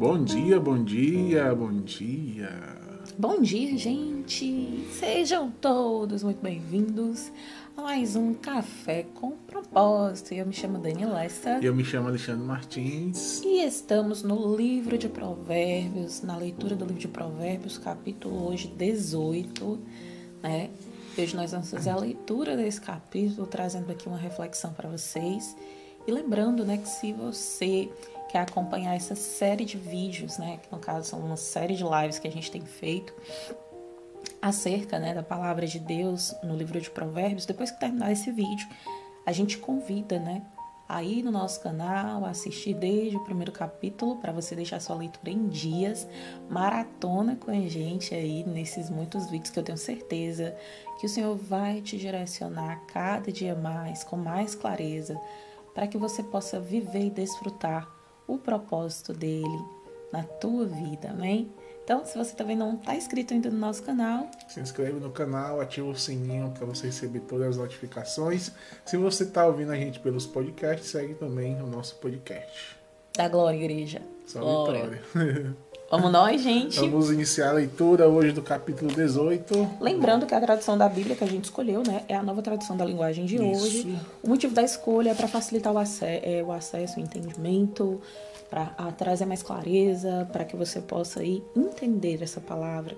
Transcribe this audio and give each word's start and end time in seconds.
Bom 0.00 0.24
dia, 0.24 0.58
bom 0.58 0.82
dia, 0.82 1.54
bom 1.54 1.72
dia. 1.82 2.48
Bom 3.18 3.42
dia, 3.42 3.76
gente! 3.76 4.88
Sejam 4.92 5.50
todos 5.50 6.22
muito 6.22 6.40
bem-vindos 6.40 7.30
a 7.76 7.82
mais 7.82 8.16
um 8.16 8.32
Café 8.32 9.04
com 9.14 9.32
Propósito. 9.32 10.32
Eu 10.32 10.46
me 10.46 10.54
chamo 10.54 10.78
Daniela 10.78 11.16
Lessa. 11.16 11.58
Eu 11.62 11.74
me 11.74 11.84
chamo 11.84 12.08
Alexandre 12.08 12.42
Martins. 12.46 13.42
E 13.42 13.62
estamos 13.62 14.22
no 14.22 14.56
livro 14.56 14.96
de 14.96 15.06
Provérbios, 15.06 16.22
na 16.22 16.34
leitura 16.34 16.74
do 16.74 16.86
livro 16.86 16.98
de 16.98 17.08
Provérbios, 17.08 17.76
capítulo 17.76 18.48
hoje 18.48 18.68
18, 18.68 19.78
né? 20.42 20.70
Hoje 21.18 21.36
nós 21.36 21.50
vamos 21.50 21.70
fazer 21.70 21.90
a 21.90 21.96
leitura 21.96 22.56
desse 22.56 22.80
capítulo, 22.80 23.46
trazendo 23.46 23.92
aqui 23.92 24.08
uma 24.08 24.16
reflexão 24.16 24.72
para 24.72 24.88
vocês. 24.88 25.54
E 26.06 26.10
lembrando, 26.10 26.64
né, 26.64 26.78
que 26.78 26.88
se 26.88 27.12
você 27.12 27.90
quer 28.30 28.40
acompanhar 28.40 28.94
essa 28.94 29.14
série 29.14 29.64
de 29.64 29.76
vídeos, 29.76 30.38
né, 30.38 30.58
que 30.62 30.70
no 30.70 30.78
caso 30.78 31.08
são 31.08 31.18
uma 31.18 31.36
série 31.36 31.74
de 31.74 31.84
lives 31.84 32.18
que 32.18 32.28
a 32.28 32.32
gente 32.32 32.50
tem 32.50 32.62
feito 32.62 33.12
acerca, 34.40 34.98
né, 34.98 35.14
da 35.14 35.22
palavra 35.22 35.66
de 35.66 35.78
Deus 35.78 36.34
no 36.42 36.56
livro 36.56 36.80
de 36.80 36.90
Provérbios, 36.90 37.46
depois 37.46 37.70
que 37.70 37.80
terminar 37.80 38.12
esse 38.12 38.30
vídeo, 38.30 38.66
a 39.26 39.32
gente 39.32 39.58
convida, 39.58 40.18
né, 40.18 40.42
aí 40.88 41.22
no 41.22 41.30
nosso 41.30 41.60
canal, 41.60 42.24
assistir 42.24 42.74
desde 42.74 43.16
o 43.16 43.24
primeiro 43.24 43.52
capítulo 43.52 44.16
para 44.16 44.32
você 44.32 44.56
deixar 44.56 44.80
sua 44.80 44.96
leitura 44.96 45.30
em 45.30 45.48
dias, 45.48 46.06
maratona 46.48 47.36
com 47.36 47.50
a 47.50 47.68
gente 47.68 48.14
aí 48.14 48.44
nesses 48.44 48.90
muitos 48.90 49.30
vídeos 49.30 49.50
que 49.50 49.58
eu 49.58 49.62
tenho 49.62 49.78
certeza 49.78 50.56
que 50.98 51.06
o 51.06 51.08
Senhor 51.08 51.36
vai 51.36 51.80
te 51.80 51.96
direcionar 51.96 52.84
cada 52.86 53.30
dia 53.30 53.54
mais, 53.54 54.02
com 54.02 54.16
mais 54.16 54.54
clareza, 54.54 55.20
para 55.74 55.86
que 55.86 55.96
você 55.96 56.22
possa 56.22 56.58
viver 56.58 57.06
e 57.06 57.10
desfrutar 57.10 57.99
o 58.34 58.38
propósito 58.38 59.12
dele 59.12 59.64
na 60.12 60.22
tua 60.22 60.66
vida, 60.66 61.10
amém? 61.10 61.52
Então, 61.84 62.04
se 62.04 62.16
você 62.16 62.34
também 62.34 62.56
não 62.56 62.74
está 62.74 62.94
inscrito 62.94 63.34
ainda 63.34 63.50
no 63.50 63.58
nosso 63.58 63.82
canal, 63.82 64.30
se 64.48 64.60
inscreve 64.60 65.00
no 65.00 65.10
canal, 65.10 65.60
ativa 65.60 65.88
o 65.88 65.96
sininho 65.96 66.52
para 66.56 66.64
você 66.64 66.86
receber 66.86 67.20
todas 67.20 67.48
as 67.48 67.56
notificações. 67.56 68.52
Se 68.84 68.96
você 68.96 69.24
está 69.24 69.44
ouvindo 69.46 69.72
a 69.72 69.76
gente 69.76 69.98
pelos 69.98 70.26
podcasts, 70.26 70.90
segue 70.90 71.14
também 71.14 71.60
o 71.60 71.66
nosso 71.66 71.96
podcast. 71.96 72.76
Da 73.16 73.28
Glória 73.28 73.56
Igreja. 73.56 74.02
Só 74.26 74.40
Glória. 74.40 75.00
vitória. 75.02 75.56
Vamos 75.90 76.12
nós, 76.12 76.40
gente. 76.40 76.78
Vamos 76.78 77.10
iniciar 77.10 77.48
a 77.48 77.52
leitura 77.52 78.08
hoje 78.08 78.30
do 78.30 78.40
capítulo 78.40 78.92
18. 78.92 79.78
Lembrando 79.80 80.24
que 80.24 80.32
a 80.32 80.40
tradução 80.40 80.78
da 80.78 80.88
Bíblia 80.88 81.16
que 81.16 81.24
a 81.24 81.26
gente 81.26 81.46
escolheu, 81.46 81.82
né, 81.84 82.04
é 82.06 82.14
a 82.14 82.22
nova 82.22 82.40
tradução 82.40 82.76
da 82.76 82.84
linguagem 82.84 83.24
de 83.24 83.34
Isso. 83.34 83.64
hoje. 83.64 84.00
O 84.22 84.28
motivo 84.28 84.54
da 84.54 84.62
escolha 84.62 85.10
é 85.10 85.14
para 85.16 85.26
facilitar 85.26 85.72
o, 85.72 85.78
ace 85.80 86.04
é, 86.04 86.44
o 86.46 86.52
acesso, 86.52 87.00
o 87.00 87.02
entendimento, 87.02 88.00
para 88.48 88.66
trazer 88.92 89.26
mais 89.26 89.42
clareza, 89.42 90.28
para 90.30 90.44
que 90.44 90.54
você 90.54 90.80
possa 90.80 91.18
aí 91.18 91.42
entender 91.56 92.22
essa 92.22 92.40
palavra. 92.40 92.96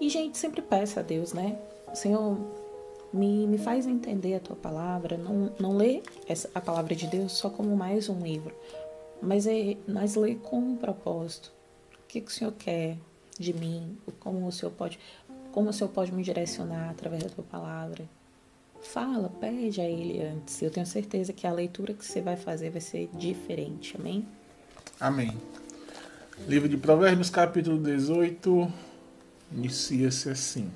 E, 0.00 0.08
gente, 0.08 0.36
sempre 0.36 0.60
peça 0.60 0.98
a 0.98 1.02
Deus, 1.04 1.32
né? 1.32 1.56
Senhor, 1.94 2.36
me, 3.12 3.46
me 3.46 3.58
faz 3.58 3.86
entender 3.86 4.34
a 4.34 4.40
tua 4.40 4.56
palavra. 4.56 5.16
Não, 5.16 5.52
não 5.56 5.76
lê 5.76 6.02
essa, 6.26 6.50
a 6.52 6.60
palavra 6.60 6.96
de 6.96 7.06
Deus 7.06 7.30
só 7.30 7.48
como 7.48 7.76
mais 7.76 8.08
um 8.08 8.18
livro, 8.18 8.52
mas, 9.22 9.46
é, 9.46 9.76
mas 9.86 10.16
lê 10.16 10.34
com 10.34 10.58
um 10.58 10.76
propósito 10.76 11.53
que, 12.14 12.20
que 12.20 12.30
o 12.30 12.34
Senhor 12.34 12.52
quer 12.52 12.96
de 13.38 13.52
mim, 13.52 13.98
como 14.20 14.46
o 14.46 14.52
Senhor 14.52 14.70
pode, 14.70 14.98
como 15.50 15.70
o 15.70 15.72
Senhor 15.72 15.90
pode 15.90 16.12
me 16.12 16.22
direcionar 16.22 16.90
através 16.90 17.24
da 17.24 17.30
tua 17.30 17.44
palavra. 17.44 18.08
Fala, 18.80 19.28
pede 19.40 19.80
a 19.80 19.88
Ele 19.88 20.22
antes. 20.22 20.60
Eu 20.62 20.70
tenho 20.70 20.86
certeza 20.86 21.32
que 21.32 21.46
a 21.46 21.52
leitura 21.52 21.94
que 21.94 22.04
você 22.04 22.20
vai 22.20 22.36
fazer 22.36 22.70
vai 22.70 22.80
ser 22.80 23.08
diferente. 23.14 23.96
Amém? 23.96 24.26
Amém. 25.00 25.36
Livro 26.46 26.68
de 26.68 26.76
Provérbios, 26.76 27.30
capítulo 27.30 27.78
18, 27.78 28.72
inicia-se 29.52 30.28
assim. 30.28 30.70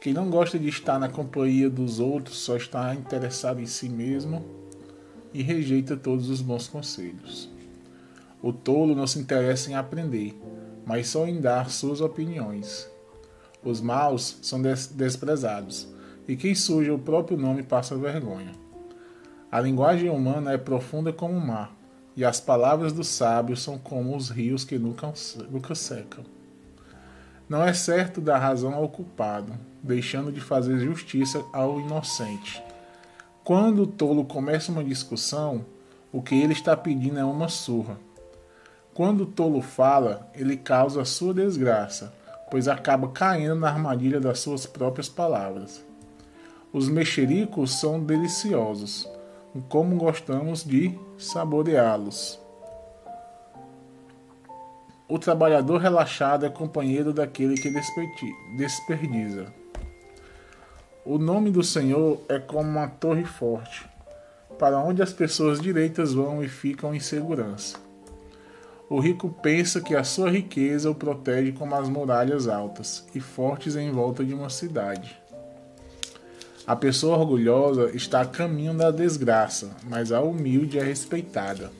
Quem 0.00 0.12
não 0.12 0.28
gosta 0.30 0.58
de 0.58 0.68
estar 0.68 0.98
na 0.98 1.08
companhia 1.08 1.70
dos 1.70 1.98
outros 1.98 2.38
só 2.38 2.56
está 2.56 2.94
interessado 2.94 3.60
em 3.60 3.66
si 3.66 3.88
mesmo 3.88 4.44
e 5.32 5.42
rejeita 5.42 5.96
todos 5.96 6.28
os 6.28 6.40
bons 6.40 6.68
conselhos. 6.68 7.48
O 8.42 8.52
tolo 8.52 8.94
não 8.94 9.06
se 9.06 9.20
interessa 9.20 9.70
em 9.70 9.74
aprender, 9.74 10.36
mas 10.84 11.06
só 11.06 11.28
em 11.28 11.40
dar 11.40 11.70
suas 11.70 12.00
opiniões. 12.00 12.90
Os 13.62 13.80
maus 13.80 14.38
são 14.42 14.60
des 14.60 14.88
desprezados, 14.88 15.86
e 16.26 16.36
quem 16.36 16.52
suja 16.52 16.92
o 16.92 16.98
próprio 16.98 17.38
nome 17.38 17.62
passa 17.62 17.96
vergonha. 17.96 18.50
A 19.50 19.60
linguagem 19.60 20.10
humana 20.10 20.52
é 20.52 20.58
profunda 20.58 21.12
como 21.12 21.34
o 21.34 21.46
mar, 21.46 21.72
e 22.16 22.24
as 22.24 22.40
palavras 22.40 22.92
dos 22.92 23.06
sábios 23.06 23.62
são 23.62 23.78
como 23.78 24.16
os 24.16 24.28
rios 24.28 24.64
que 24.64 24.76
nunca, 24.76 25.12
nunca 25.48 25.74
secam. 25.76 26.24
Não 27.48 27.62
é 27.62 27.72
certo 27.72 28.20
dar 28.20 28.38
razão 28.38 28.74
ao 28.74 28.88
culpado, 28.88 29.52
deixando 29.82 30.32
de 30.32 30.40
fazer 30.40 30.78
justiça 30.80 31.44
ao 31.52 31.78
inocente. 31.78 32.60
Quando 33.44 33.82
o 33.82 33.86
tolo 33.86 34.24
começa 34.24 34.72
uma 34.72 34.82
discussão, 34.82 35.64
o 36.12 36.20
que 36.20 36.34
ele 36.34 36.52
está 36.52 36.76
pedindo 36.76 37.18
é 37.18 37.24
uma 37.24 37.48
surra. 37.48 37.98
Quando 38.94 39.22
o 39.22 39.26
tolo 39.26 39.62
fala, 39.62 40.30
ele 40.34 40.54
causa 40.54 41.00
a 41.00 41.04
sua 41.06 41.32
desgraça, 41.32 42.12
pois 42.50 42.68
acaba 42.68 43.08
caindo 43.08 43.54
na 43.54 43.70
armadilha 43.70 44.20
das 44.20 44.40
suas 44.40 44.66
próprias 44.66 45.08
palavras. 45.08 45.82
Os 46.70 46.90
mexericos 46.90 47.80
são 47.80 47.98
deliciosos, 47.98 49.08
como 49.70 49.96
gostamos 49.96 50.62
de 50.62 50.94
saboreá-los. 51.18 52.38
O 55.08 55.18
trabalhador 55.18 55.78
relaxado 55.78 56.44
é 56.44 56.50
companheiro 56.50 57.14
daquele 57.14 57.54
que 57.54 57.70
desperdiza. 58.58 59.46
O 61.04 61.16
nome 61.16 61.50
do 61.50 61.62
Senhor 61.62 62.20
é 62.28 62.38
como 62.38 62.68
uma 62.68 62.88
torre 62.88 63.24
forte, 63.24 63.88
para 64.58 64.78
onde 64.78 65.02
as 65.02 65.14
pessoas 65.14 65.60
direitas 65.60 66.12
vão 66.12 66.44
e 66.44 66.48
ficam 66.48 66.94
em 66.94 67.00
segurança. 67.00 67.91
O 68.92 69.00
rico 69.00 69.30
pensa 69.30 69.80
que 69.80 69.96
a 69.96 70.04
sua 70.04 70.30
riqueza 70.30 70.90
o 70.90 70.94
protege 70.94 71.50
como 71.52 71.74
as 71.74 71.88
muralhas 71.88 72.46
altas 72.46 73.06
e 73.14 73.20
fortes 73.20 73.74
em 73.74 73.90
volta 73.90 74.22
de 74.22 74.34
uma 74.34 74.50
cidade. 74.50 75.16
A 76.66 76.76
pessoa 76.76 77.16
orgulhosa 77.16 77.90
está 77.94 78.20
a 78.20 78.26
caminho 78.26 78.74
da 78.74 78.90
desgraça, 78.90 79.74
mas 79.88 80.12
a 80.12 80.20
humilde 80.20 80.78
é 80.78 80.84
respeitada. 80.84 81.72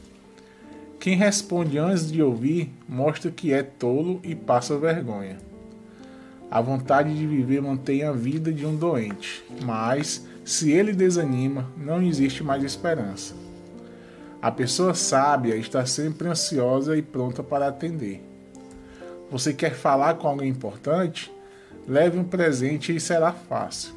Quem 0.98 1.14
responde 1.14 1.76
antes 1.76 2.10
de 2.10 2.22
ouvir 2.22 2.72
mostra 2.88 3.30
que 3.30 3.52
é 3.52 3.62
tolo 3.62 4.18
e 4.24 4.34
passa 4.34 4.78
vergonha. 4.78 5.36
A 6.50 6.62
vontade 6.62 7.14
de 7.14 7.26
viver 7.26 7.60
mantém 7.60 8.04
a 8.04 8.12
vida 8.12 8.50
de 8.50 8.64
um 8.64 8.74
doente, 8.74 9.44
mas 9.62 10.26
se 10.46 10.72
ele 10.72 10.94
desanima, 10.94 11.70
não 11.76 12.02
existe 12.02 12.42
mais 12.42 12.64
esperança. 12.64 13.34
A 14.42 14.50
pessoa 14.50 14.92
sábia 14.92 15.54
está 15.54 15.86
sempre 15.86 16.26
ansiosa 16.26 16.96
e 16.96 17.00
pronta 17.00 17.44
para 17.44 17.68
atender. 17.68 18.20
Você 19.30 19.54
quer 19.54 19.72
falar 19.72 20.14
com 20.14 20.26
alguém 20.26 20.48
importante? 20.48 21.32
Leve 21.86 22.18
um 22.18 22.24
presente 22.24 22.94
e 22.94 22.98
será 22.98 23.30
fácil. 23.32 23.94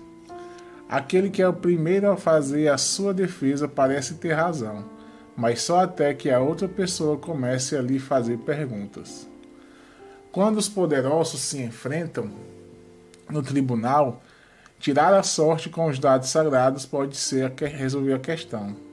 Aquele 0.87 1.31
que 1.31 1.41
é 1.41 1.47
o 1.47 1.53
primeiro 1.53 2.11
a 2.11 2.15
fazer 2.15 2.67
a 2.67 2.77
sua 2.77 3.11
defesa 3.11 3.67
parece 3.67 4.13
ter 4.13 4.33
razão, 4.33 4.85
mas 5.35 5.63
só 5.63 5.79
até 5.79 6.13
que 6.13 6.29
a 6.29 6.39
outra 6.39 6.67
pessoa 6.67 7.17
comece 7.17 7.75
a 7.75 7.81
lhe 7.81 7.97
fazer 7.97 8.37
perguntas. 8.37 9.27
Quando 10.31 10.57
os 10.59 10.69
poderosos 10.69 11.41
se 11.41 11.59
enfrentam 11.59 12.29
no 13.27 13.41
tribunal, 13.41 14.21
tirar 14.79 15.11
a 15.11 15.23
sorte 15.23 15.69
com 15.69 15.87
os 15.87 15.97
dados 15.97 16.29
sagrados 16.29 16.85
pode 16.85 17.17
ser 17.17 17.51
a 17.51 17.65
resolver 17.65 18.13
a 18.13 18.19
questão. 18.19 18.84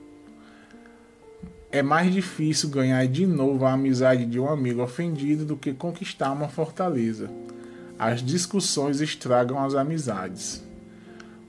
É 1.73 1.81
mais 1.81 2.13
difícil 2.13 2.69
ganhar 2.69 3.03
de 3.07 3.25
novo 3.25 3.65
a 3.65 3.73
amizade 3.73 4.27
de 4.27 4.39
um 4.39 4.47
amigo 4.47 4.83
ofendido 4.83 5.43
do 5.43 5.57
que 5.57 5.73
conquistar 5.73 6.31
uma 6.31 6.47
fortaleza. 6.47 7.31
As 7.97 8.21
discussões 8.21 9.01
estragam 9.01 9.57
as 9.57 9.73
amizades. 9.73 10.61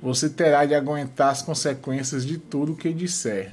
Você 0.01 0.31
terá 0.31 0.65
de 0.65 0.75
aguentar 0.75 1.31
as 1.31 1.43
consequências 1.43 2.25
de 2.25 2.39
tudo 2.39 2.73
o 2.73 2.77
que 2.77 2.91
disser. 2.91 3.53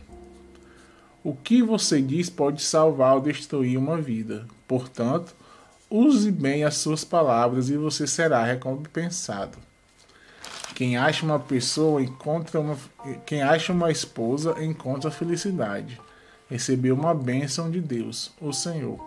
O 1.22 1.36
que 1.36 1.62
você 1.62 2.02
diz 2.02 2.30
pode 2.30 2.62
salvar 2.62 3.16
ou 3.16 3.22
destruir 3.22 3.78
uma 3.78 3.98
vida. 3.98 4.48
Portanto, 4.66 5.36
use 5.90 6.32
bem 6.32 6.64
as 6.64 6.78
suas 6.78 7.04
palavras 7.04 7.70
e 7.70 7.76
você 7.76 8.08
será 8.08 8.46
recompensado. 8.46 9.58
Quem 10.74 10.96
acha 10.96 11.26
uma 11.26 11.38
pessoa 11.38 12.02
encontra 12.02 12.62
uma 12.62 12.78
quem 13.26 13.42
acha 13.42 13.74
uma 13.74 13.92
esposa 13.92 14.56
encontra 14.64 15.12
felicidade 15.12 16.00
recebeu 16.52 16.94
uma 16.94 17.14
bênção 17.14 17.72
de 17.72 17.80
Deus, 17.80 18.34
o 18.42 18.52
Senhor. 18.52 19.00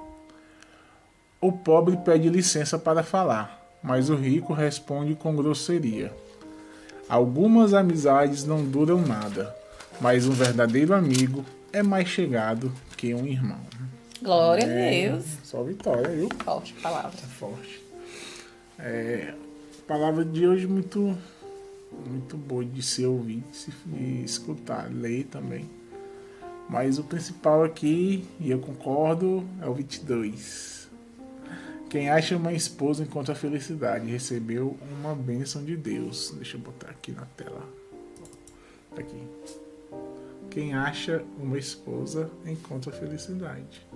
O 1.39 1.53
pobre 1.53 1.95
pede 1.99 2.31
licença 2.31 2.79
para 2.79 3.03
falar, 3.03 3.63
mas 3.83 4.09
o 4.09 4.17
rico 4.17 4.55
responde 4.55 5.15
com 5.15 5.37
grosseria. 5.37 6.11
Algumas 7.07 7.75
amizades 7.75 8.47
não 8.47 8.65
duram 8.65 9.03
nada, 9.03 9.55
mas 10.01 10.27
um 10.27 10.33
verdadeiro 10.33 10.95
amigo 10.95 11.45
é 11.71 11.83
mais 11.83 12.09
chegado 12.09 12.73
que 12.97 13.15
um 13.15 13.27
irmão. 13.27 13.61
Glória 14.23 14.65
é, 14.65 15.07
a 15.07 15.11
Deus. 15.11 15.27
Só 15.43 15.63
vitória, 15.63 16.09
viu? 16.09 16.31
Forte 16.43 16.73
palavra. 16.73 17.19
É 17.23 17.27
forte. 17.27 17.85
É, 18.79 19.35
palavra 19.87 20.25
de 20.25 20.47
hoje 20.47 20.67
muito 20.67 21.15
muito 22.09 22.39
boa 22.39 22.65
de 22.65 22.83
se 22.83 23.05
ouvir, 23.05 23.45
de 23.51 23.57
se 23.57 23.73
escutar, 24.25 24.91
ler 24.91 25.25
também. 25.25 25.69
Mas 26.69 26.99
o 26.99 27.05
principal 27.05 27.63
aqui, 27.63 28.27
e 28.41 28.51
eu 28.51 28.59
concordo, 28.59 29.45
é 29.61 29.69
o 29.69 29.75
22. 29.75 30.89
Quem 31.91 32.11
acha 32.11 32.37
uma 32.37 32.53
esposa 32.53 33.05
encontra 33.05 33.35
felicidade, 33.35 34.11
recebeu 34.11 34.77
uma 34.99 35.15
bênção 35.15 35.65
de 35.65 35.77
Deus. 35.77 36.33
Deixa 36.37 36.57
eu 36.57 36.61
botar 36.61 36.91
aqui 36.91 37.13
na 37.13 37.25
tela. 37.37 37.63
Aqui. 38.97 39.23
Quem 40.51 40.75
acha 40.75 41.25
uma 41.39 41.59
esposa 41.59 42.31
encontra 42.47 42.91
felicidade. 42.93 43.87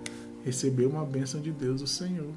Recebeu 0.45 0.89
uma 0.89 1.05
bênção 1.05 1.41
de 1.41 1.51
Deus, 1.51 1.81
o 1.81 1.87
Senhor. 1.87 2.31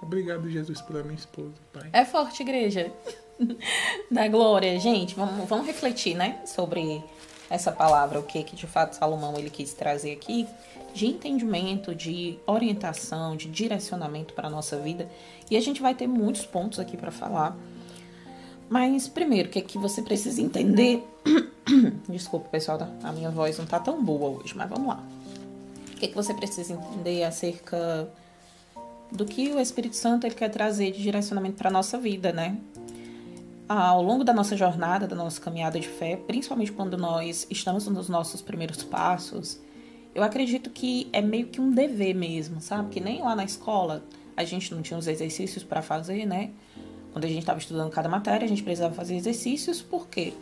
Obrigado, 0.00 0.48
Jesus, 0.48 0.80
pela 0.82 1.02
minha 1.02 1.16
esposa, 1.16 1.54
Pai. 1.72 1.90
É 1.92 2.04
forte, 2.04 2.42
igreja. 2.42 2.92
da 4.10 4.28
glória. 4.28 4.78
Gente, 4.78 5.14
vamos, 5.14 5.48
vamos 5.48 5.66
refletir, 5.66 6.14
né? 6.14 6.40
Sobre 6.46 7.02
essa 7.50 7.72
palavra, 7.72 8.18
o 8.18 8.22
que, 8.22 8.42
que 8.42 8.54
de 8.54 8.66
fato 8.66 8.94
Salomão 8.94 9.38
ele 9.38 9.50
quis 9.50 9.72
trazer 9.72 10.12
aqui 10.12 10.46
de 10.92 11.06
entendimento, 11.06 11.94
de 11.94 12.38
orientação, 12.46 13.36
de 13.36 13.48
direcionamento 13.48 14.34
para 14.34 14.48
a 14.48 14.50
nossa 14.50 14.76
vida. 14.78 15.08
E 15.50 15.56
a 15.56 15.60
gente 15.60 15.80
vai 15.80 15.94
ter 15.94 16.06
muitos 16.06 16.44
pontos 16.44 16.78
aqui 16.78 16.96
para 16.96 17.10
falar. 17.10 17.56
Mas 18.68 19.08
primeiro, 19.08 19.48
o 19.48 19.50
que 19.52 19.58
é 19.58 19.62
que 19.62 19.78
você 19.78 20.02
precisa 20.02 20.42
entender? 20.42 21.02
Desculpa, 22.08 22.48
pessoal, 22.48 22.78
a 23.02 23.12
minha 23.12 23.30
voz 23.30 23.58
não 23.58 23.66
tá 23.66 23.78
tão 23.78 24.02
boa 24.02 24.40
hoje, 24.40 24.54
mas 24.56 24.68
vamos 24.68 24.88
lá. 24.88 25.02
O 25.92 25.96
que 25.96 26.06
é 26.06 26.08
que 26.08 26.14
você 26.14 26.34
precisa 26.34 26.74
entender 26.74 27.24
acerca 27.24 28.08
do 29.10 29.24
que 29.24 29.52
o 29.52 29.58
Espírito 29.58 29.96
Santo 29.96 30.26
ele 30.26 30.34
quer 30.34 30.50
trazer 30.50 30.92
de 30.92 31.02
direcionamento 31.02 31.56
para 31.56 31.70
nossa 31.70 31.98
vida, 31.98 32.30
né? 32.32 32.58
Ao 33.68 34.02
longo 34.02 34.24
da 34.24 34.32
nossa 34.32 34.56
jornada, 34.56 35.06
da 35.06 35.14
nossa 35.14 35.40
caminhada 35.40 35.78
de 35.78 35.86
fé, 35.86 36.16
principalmente 36.16 36.72
quando 36.72 36.96
nós 36.96 37.46
estamos 37.50 37.86
nos 37.86 38.08
nossos 38.08 38.40
primeiros 38.40 38.82
passos, 38.82 39.60
eu 40.14 40.22
acredito 40.22 40.70
que 40.70 41.08
é 41.12 41.20
meio 41.20 41.48
que 41.48 41.60
um 41.60 41.70
dever 41.70 42.14
mesmo, 42.14 42.60
sabe? 42.60 42.88
Que 42.88 43.00
nem 43.00 43.22
lá 43.22 43.36
na 43.36 43.44
escola 43.44 44.02
a 44.36 44.44
gente 44.44 44.74
não 44.74 44.80
tinha 44.80 44.98
os 44.98 45.06
exercícios 45.06 45.62
para 45.62 45.82
fazer, 45.82 46.24
né? 46.24 46.50
Quando 47.12 47.24
a 47.24 47.28
gente 47.28 47.40
estava 47.40 47.58
estudando 47.58 47.90
cada 47.90 48.08
matéria, 48.08 48.44
a 48.44 48.48
gente 48.48 48.62
precisava 48.62 48.94
fazer 48.94 49.16
exercícios, 49.16 49.82
porque 49.82 50.32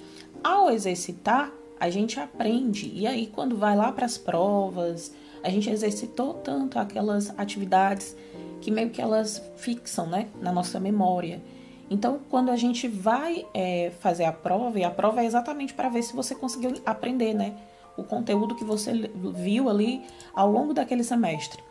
ao 0.44 0.70
exercitar, 0.70 1.50
a 1.78 1.90
gente 1.90 2.18
aprende. 2.18 2.90
E 2.94 3.06
aí, 3.06 3.26
quando 3.26 3.56
vai 3.56 3.76
lá 3.76 3.92
para 3.92 4.06
as 4.06 4.16
provas, 4.16 5.12
a 5.42 5.50
gente 5.50 5.68
exercitou 5.70 6.34
tanto 6.34 6.78
aquelas 6.78 7.38
atividades 7.38 8.16
que 8.60 8.70
meio 8.70 8.90
que 8.90 9.00
elas 9.00 9.42
fixam, 9.56 10.06
né, 10.06 10.28
na 10.40 10.52
nossa 10.52 10.80
memória. 10.80 11.40
Então, 11.88 12.20
quando 12.28 12.50
a 12.50 12.56
gente 12.56 12.88
vai 12.88 13.46
é, 13.54 13.92
fazer 14.00 14.24
a 14.24 14.32
prova, 14.32 14.78
e 14.78 14.84
a 14.84 14.90
prova 14.90 15.22
é 15.22 15.24
exatamente 15.24 15.72
para 15.72 15.88
ver 15.88 16.02
se 16.02 16.14
você 16.14 16.34
conseguiu 16.34 16.74
aprender, 16.84 17.32
né? 17.32 17.56
O 17.96 18.02
conteúdo 18.02 18.54
que 18.54 18.64
você 18.64 18.92
viu 19.14 19.68
ali 19.68 20.04
ao 20.34 20.50
longo 20.50 20.74
daquele 20.74 21.04
semestre. 21.04 21.62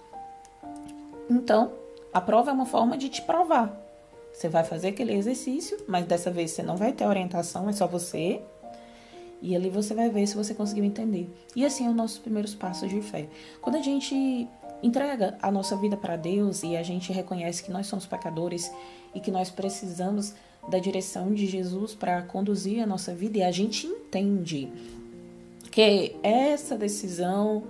Então, 1.30 1.74
a 2.14 2.22
prova 2.22 2.52
é 2.52 2.54
uma 2.54 2.66
forma 2.66 2.98
de 2.98 3.10
te 3.10 3.22
provar. 3.22 3.78
Você 4.32 4.50
vai 4.50 4.64
fazer 4.64 4.90
aquele 4.90 5.14
exercício, 5.14 5.78
mas 5.88 6.06
dessa 6.06 6.32
vez 6.32 6.52
você 6.52 6.64
não 6.64 6.78
vai 6.78 6.92
ter 6.92 7.06
orientação, 7.06 7.70
é 7.70 7.74
só 7.74 7.88
você. 7.88 8.42
E 9.42 9.56
ali 9.56 9.70
você 9.70 9.94
vai 9.94 10.10
ver 10.10 10.26
se 10.28 10.36
você 10.36 10.54
conseguiu 10.54 10.84
entender. 10.84 11.30
E 11.56 11.66
assim 11.66 11.86
é 11.86 11.90
os 11.90 11.96
nossos 11.96 12.18
primeiros 12.18 12.56
passos 12.56 12.90
de 12.90 13.02
fé. 13.02 13.28
Quando 13.62 13.76
a 13.76 13.82
gente 13.82 14.48
entrega 14.86 15.38
a 15.42 15.52
nossa 15.52 15.76
vida 15.76 15.98
para 15.98 16.16
Deus 16.16 16.62
e 16.64 16.78
a 16.78 16.84
gente 16.84 17.12
reconhece 17.12 17.64
que 17.64 17.72
nós 17.72 17.88
somos 17.88 18.06
pecadores 18.06 18.72
e 19.14 19.20
que 19.20 19.32
nós 19.32 19.50
precisamos 19.50 20.34
da 20.70 20.78
direção 20.78 21.34
de 21.34 21.48
Jesus 21.48 21.96
para 21.96 22.22
conduzir 22.22 22.82
a 22.82 22.86
nossa 22.86 23.14
vida 23.14 23.40
e 23.40 23.44
a 23.44 23.52
gente 23.52 23.88
entende 23.88 24.72
que 25.72 26.16
essa 26.22 26.78
decisão 26.78 27.64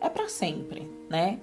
é 0.00 0.08
para 0.08 0.28
sempre, 0.28 0.88
né? 1.08 1.38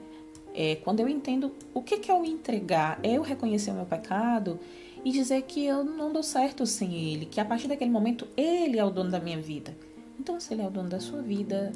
É, 0.53 0.75
quando 0.77 0.99
eu 0.99 1.07
entendo 1.07 1.51
o 1.73 1.81
que, 1.81 1.99
que 1.99 2.09
é 2.09 2.13
o 2.13 2.25
entregar, 2.25 2.99
é 3.03 3.13
eu 3.13 3.21
reconhecer 3.21 3.71
o 3.71 3.75
meu 3.75 3.85
pecado 3.85 4.59
e 5.05 5.11
dizer 5.11 5.43
que 5.43 5.65
eu 5.65 5.83
não 5.83 6.11
dou 6.11 6.23
certo 6.23 6.65
sem 6.65 6.93
Ele, 6.95 7.25
que 7.25 7.39
a 7.39 7.45
partir 7.45 7.67
daquele 7.67 7.91
momento 7.91 8.27
Ele 8.35 8.79
é 8.79 8.83
o 8.83 8.89
dono 8.89 9.11
da 9.11 9.19
minha 9.19 9.39
vida. 9.39 9.75
Então, 10.19 10.39
se 10.39 10.53
Ele 10.53 10.63
é 10.63 10.67
o 10.67 10.71
dono 10.71 10.89
da 10.89 10.99
sua 10.99 11.21
vida, 11.21 11.71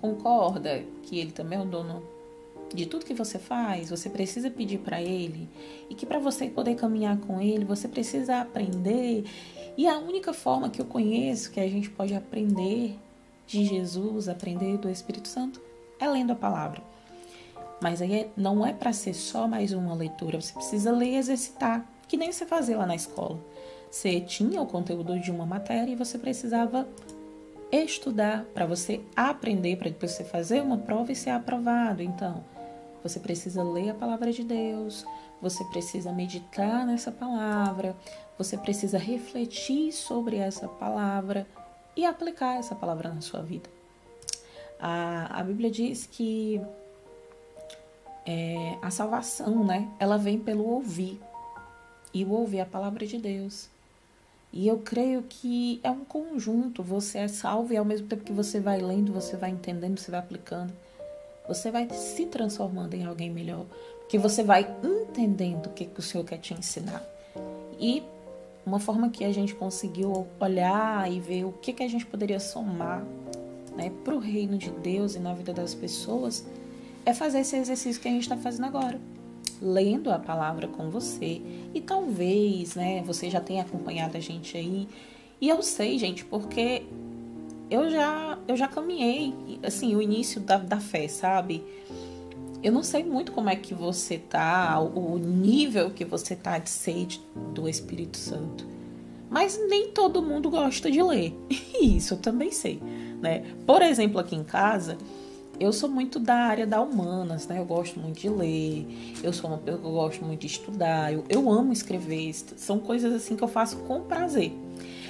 concorda 0.00 0.82
que 1.02 1.18
Ele 1.18 1.30
também 1.30 1.58
é 1.58 1.62
o 1.62 1.66
dono 1.66 2.02
de 2.74 2.86
tudo 2.86 3.04
que 3.04 3.14
você 3.14 3.38
faz, 3.38 3.90
você 3.90 4.10
precisa 4.10 4.50
pedir 4.50 4.78
para 4.78 5.00
Ele 5.00 5.48
e 5.88 5.94
que 5.94 6.04
para 6.04 6.18
você 6.18 6.48
poder 6.48 6.74
caminhar 6.74 7.18
com 7.18 7.40
Ele, 7.40 7.64
você 7.64 7.88
precisa 7.88 8.40
aprender. 8.40 9.24
E 9.76 9.86
a 9.86 9.98
única 9.98 10.32
forma 10.32 10.68
que 10.68 10.80
eu 10.80 10.84
conheço 10.84 11.50
que 11.50 11.60
a 11.60 11.68
gente 11.68 11.88
pode 11.90 12.14
aprender 12.14 12.98
de 13.46 13.64
Jesus, 13.64 14.28
aprender 14.28 14.76
do 14.76 14.90
Espírito 14.90 15.28
Santo, 15.28 15.60
é 15.98 16.08
lendo 16.08 16.32
a 16.32 16.36
palavra. 16.36 16.82
Mas 17.80 18.02
aí 18.02 18.14
é, 18.14 18.28
não 18.36 18.66
é 18.66 18.72
para 18.72 18.92
ser 18.92 19.14
só 19.14 19.46
mais 19.46 19.72
uma 19.72 19.94
leitura, 19.94 20.40
você 20.40 20.52
precisa 20.52 20.90
ler 20.90 21.12
e 21.12 21.16
exercitar, 21.16 21.88
que 22.06 22.16
nem 22.16 22.32
você 22.32 22.44
fazia 22.44 22.76
lá 22.76 22.86
na 22.86 22.94
escola. 22.94 23.38
Você 23.90 24.20
tinha 24.20 24.60
o 24.60 24.66
conteúdo 24.66 25.18
de 25.18 25.30
uma 25.30 25.46
matéria 25.46 25.92
e 25.92 25.96
você 25.96 26.18
precisava 26.18 26.86
estudar 27.70 28.44
para 28.54 28.66
você 28.66 29.00
aprender, 29.14 29.76
para 29.76 29.88
depois 29.88 30.12
você 30.12 30.24
fazer 30.24 30.60
uma 30.62 30.78
prova 30.78 31.12
e 31.12 31.16
ser 31.16 31.30
aprovado. 31.30 32.02
Então, 32.02 32.44
você 33.08 33.18
precisa 33.18 33.62
ler 33.62 33.90
a 33.90 33.94
palavra 33.94 34.30
de 34.30 34.44
Deus, 34.44 35.04
você 35.40 35.64
precisa 35.64 36.12
meditar 36.12 36.86
nessa 36.86 37.10
palavra, 37.10 37.96
você 38.36 38.56
precisa 38.56 38.98
refletir 38.98 39.92
sobre 39.92 40.36
essa 40.36 40.68
palavra 40.68 41.46
e 41.96 42.04
aplicar 42.04 42.58
essa 42.58 42.74
palavra 42.74 43.12
na 43.12 43.20
sua 43.20 43.40
vida. 43.40 43.68
A, 44.78 45.40
a 45.40 45.42
Bíblia 45.42 45.70
diz 45.70 46.06
que 46.06 46.60
é, 48.26 48.78
a 48.82 48.90
salvação, 48.90 49.64
né, 49.64 49.88
ela 49.98 50.18
vem 50.18 50.38
pelo 50.38 50.64
ouvir 50.64 51.18
e 52.12 52.24
o 52.24 52.30
ouvir 52.32 52.60
a 52.60 52.66
palavra 52.66 53.06
de 53.06 53.18
Deus. 53.18 53.70
E 54.52 54.66
eu 54.66 54.78
creio 54.78 55.22
que 55.22 55.80
é 55.82 55.90
um 55.90 56.04
conjunto. 56.04 56.82
Você 56.82 57.18
é 57.18 57.28
salvo 57.28 57.72
e 57.72 57.76
ao 57.76 57.84
mesmo 57.84 58.06
tempo 58.06 58.24
que 58.24 58.32
você 58.32 58.58
vai 58.58 58.80
lendo, 58.80 59.12
você 59.12 59.36
vai 59.36 59.50
entendendo, 59.50 59.98
você 59.98 60.10
vai 60.10 60.20
aplicando 60.20 60.72
você 61.48 61.70
vai 61.70 61.88
se 61.90 62.26
transformando 62.26 62.94
em 62.94 63.04
alguém 63.04 63.30
melhor, 63.30 63.64
porque 64.00 64.18
você 64.18 64.42
vai 64.42 64.68
entendendo 64.84 65.66
o 65.66 65.70
que, 65.70 65.86
que 65.86 65.98
o 65.98 66.02
Senhor 66.02 66.24
quer 66.24 66.38
te 66.38 66.54
ensinar. 66.54 67.02
E 67.80 68.02
uma 68.66 68.78
forma 68.78 69.08
que 69.08 69.24
a 69.24 69.32
gente 69.32 69.54
conseguiu 69.54 70.26
olhar 70.38 71.10
e 71.10 71.18
ver 71.18 71.44
o 71.44 71.52
que, 71.52 71.72
que 71.72 71.82
a 71.82 71.88
gente 71.88 72.04
poderia 72.04 72.38
somar 72.38 73.02
né, 73.74 73.90
para 74.04 74.14
o 74.14 74.18
reino 74.18 74.58
de 74.58 74.70
Deus 74.70 75.14
e 75.14 75.18
na 75.18 75.32
vida 75.32 75.52
das 75.52 75.74
pessoas 75.74 76.44
é 77.06 77.14
fazer 77.14 77.40
esse 77.40 77.56
exercício 77.56 78.00
que 78.02 78.08
a 78.08 78.10
gente 78.10 78.24
está 78.24 78.36
fazendo 78.36 78.66
agora. 78.66 79.00
Lendo 79.62 80.10
a 80.10 80.18
palavra 80.18 80.68
com 80.68 80.90
você. 80.90 81.40
E 81.72 81.80
talvez, 81.80 82.74
né, 82.74 83.02
você 83.06 83.30
já 83.30 83.40
tenha 83.40 83.62
acompanhado 83.62 84.16
a 84.16 84.20
gente 84.20 84.56
aí. 84.56 84.86
E 85.40 85.48
eu 85.48 85.62
sei, 85.62 85.98
gente, 85.98 86.24
porque 86.24 86.82
eu 87.70 87.90
já, 87.90 88.38
eu 88.46 88.56
já 88.56 88.68
caminhei, 88.68 89.34
assim, 89.62 89.94
o 89.94 90.02
início 90.02 90.40
da, 90.40 90.56
da 90.56 90.80
fé, 90.80 91.06
sabe? 91.08 91.64
Eu 92.62 92.72
não 92.72 92.82
sei 92.82 93.04
muito 93.04 93.32
como 93.32 93.50
é 93.50 93.56
que 93.56 93.72
você 93.72 94.18
tá, 94.18 94.80
o 94.80 95.16
nível 95.18 95.90
que 95.90 96.04
você 96.04 96.34
tá 96.34 96.58
de 96.58 96.70
sede 96.70 97.20
do 97.54 97.68
Espírito 97.68 98.16
Santo. 98.16 98.66
Mas 99.30 99.60
nem 99.68 99.88
todo 99.88 100.22
mundo 100.22 100.50
gosta 100.50 100.90
de 100.90 101.02
ler. 101.02 101.38
E 101.50 101.96
isso 101.96 102.14
eu 102.14 102.18
também 102.18 102.50
sei, 102.50 102.80
né? 103.20 103.44
Por 103.66 103.82
exemplo, 103.82 104.18
aqui 104.18 104.34
em 104.34 104.42
casa, 104.42 104.96
eu 105.60 105.72
sou 105.72 105.88
muito 105.88 106.18
da 106.18 106.34
área 106.34 106.66
da 106.66 106.80
humanas, 106.80 107.46
né? 107.46 107.58
Eu 107.58 107.64
gosto 107.64 108.00
muito 108.00 108.20
de 108.20 108.28
ler, 108.28 108.86
eu 109.22 109.32
sou 109.32 109.50
uma, 109.50 109.62
eu 109.66 109.78
gosto 109.78 110.24
muito 110.24 110.40
de 110.40 110.46
estudar, 110.46 111.12
eu, 111.12 111.24
eu 111.28 111.50
amo 111.50 111.72
escrever. 111.72 112.32
São 112.56 112.78
coisas 112.78 113.12
assim 113.12 113.36
que 113.36 113.44
eu 113.44 113.48
faço 113.48 113.76
com 113.78 114.00
prazer. 114.00 114.52